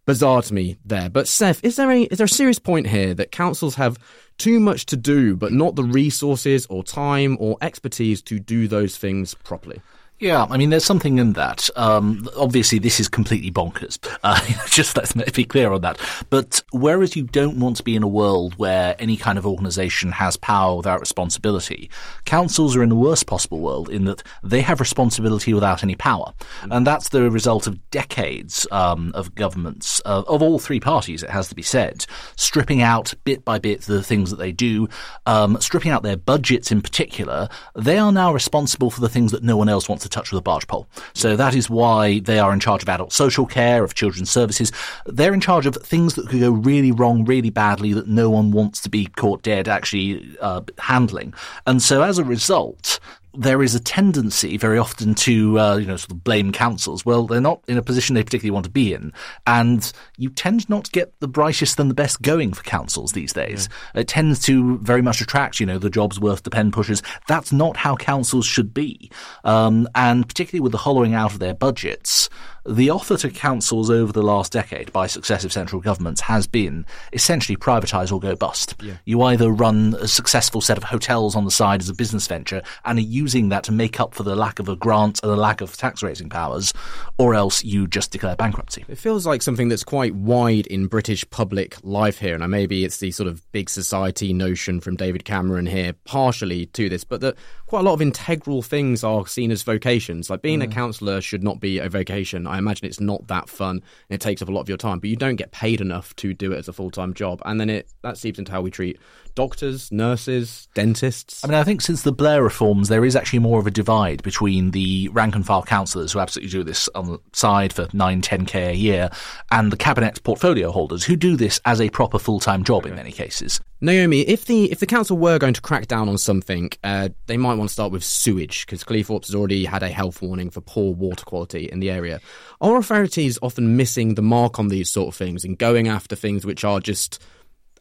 [0.07, 1.09] bizarre to me there.
[1.09, 3.99] But Seth, is there a is there a serious point here that councils have
[4.37, 8.97] too much to do but not the resources or time or expertise to do those
[8.97, 9.81] things properly?
[10.21, 11.69] Yeah, I mean, there's something in that.
[11.75, 13.99] Um, obviously, this is completely bonkers.
[14.25, 14.41] Uh,
[14.71, 16.01] just let's be clear on that.
[16.31, 20.13] But whereas you don't want to be in a world where any kind of organisation
[20.13, 21.91] has power without responsibility,
[22.25, 26.33] councils are in the worst possible world in that they have responsibility without any power,
[26.71, 31.23] and that's the result of decades um, of governments uh, of all three parties.
[31.23, 32.07] It has to be said,
[32.37, 34.89] stripping out bit by bit the things that they do,
[35.27, 37.51] um, stripping out their budgets in particular.
[37.75, 40.39] They are now responsible for the things that no one else wants to touch with
[40.39, 40.87] a barge pole.
[41.13, 44.71] So that is why they are in charge of adult social care, of children's services.
[45.07, 48.53] They're in charge of things that could go really wrong, really badly, that no one
[48.53, 51.35] wants to be caught dead actually uh, handling.
[51.67, 53.01] And so as a result,
[53.37, 57.05] there is a tendency very often to uh, you know sort of blame councils.
[57.05, 59.13] Well, they're not in a position they particularly want to be in,
[59.47, 63.33] and you tend not to get the brightest and the best going for councils these
[63.33, 63.69] days.
[63.95, 64.03] Yeah.
[64.03, 67.03] It tends to very much attract you know the jobs worth the pen pushers.
[67.29, 69.11] That's not how councils should be,
[69.45, 72.29] um, and particularly with the hollowing out of their budgets.
[72.67, 77.57] The offer to councils over the last decade by successive central governments has been essentially
[77.57, 78.75] privatise or go bust.
[78.83, 78.95] Yeah.
[79.05, 82.63] You either run a successful set of hotels on the side as a business venture
[82.87, 85.37] and are using that to make up for the lack of a grant and the
[85.37, 86.73] lack of tax raising powers,
[87.19, 88.85] or else you just declare bankruptcy.
[88.89, 92.99] It feels like something that's quite wide in British public life here, and maybe it's
[92.99, 97.37] the sort of big society notion from David Cameron here, partially to this, but that
[97.75, 100.31] quite a lot of integral things are seen as vocations.
[100.31, 100.63] Like being mm.
[100.63, 102.47] a councillor should not be a vocation.
[102.47, 103.83] I imagine it's not that fun.
[104.09, 106.15] and it takes up a lot of your time, but you don't get paid enough
[106.17, 107.43] to do it as a full time job.
[107.45, 109.01] And then it that seeps into how we treat
[109.35, 111.45] doctors, nurses, dentists.
[111.45, 114.23] I mean, I think since the Blair reforms, there is actually more of a divide
[114.23, 118.23] between the rank and file councillors who absolutely do this on the side for 9,
[118.23, 119.11] 10k a year
[119.51, 122.95] and the cabinet portfolio holders who do this as a proper full time job in
[122.95, 123.61] many cases.
[123.85, 127.37] Naomi, if the if the council were going to crack down on something, uh, they
[127.37, 130.63] might want to start with sewage because Cleethorpes has already had a health warning for
[130.63, 132.19] poor water quality in the area.
[132.63, 136.47] Are authorities often missing the mark on these sort of things and going after things
[136.47, 137.23] which are just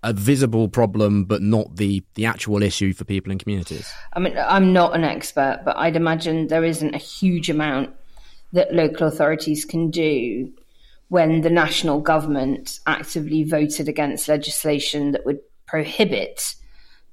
[0.03, 3.89] a visible problem but not the the actual issue for people in communities?
[4.11, 7.91] I mean, I'm not an expert, but I'd imagine there isn't a huge amount
[8.51, 10.51] that local authorities can do
[11.07, 15.39] when the national government actively voted against legislation that would
[15.73, 16.53] prohibit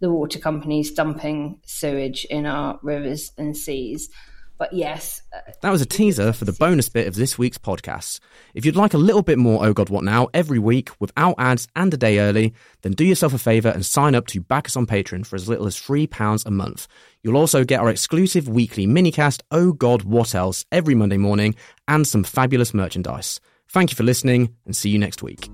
[0.00, 4.10] the water companies dumping sewage in our rivers and seas.
[4.58, 5.22] But yes.
[5.34, 8.20] Uh, that was a teaser for the bonus bit of this week's podcast.
[8.52, 11.68] If you'd like a little bit more Oh God What Now every week without ads
[11.74, 12.52] and a day early,
[12.82, 15.48] then do yourself a favour and sign up to back us on Patreon for as
[15.48, 16.86] little as £3 a month.
[17.22, 21.54] You'll also get our exclusive weekly minicast Oh God What Else every Monday morning
[21.88, 23.40] and some fabulous merchandise.
[23.70, 25.48] Thank you for listening and see you next week.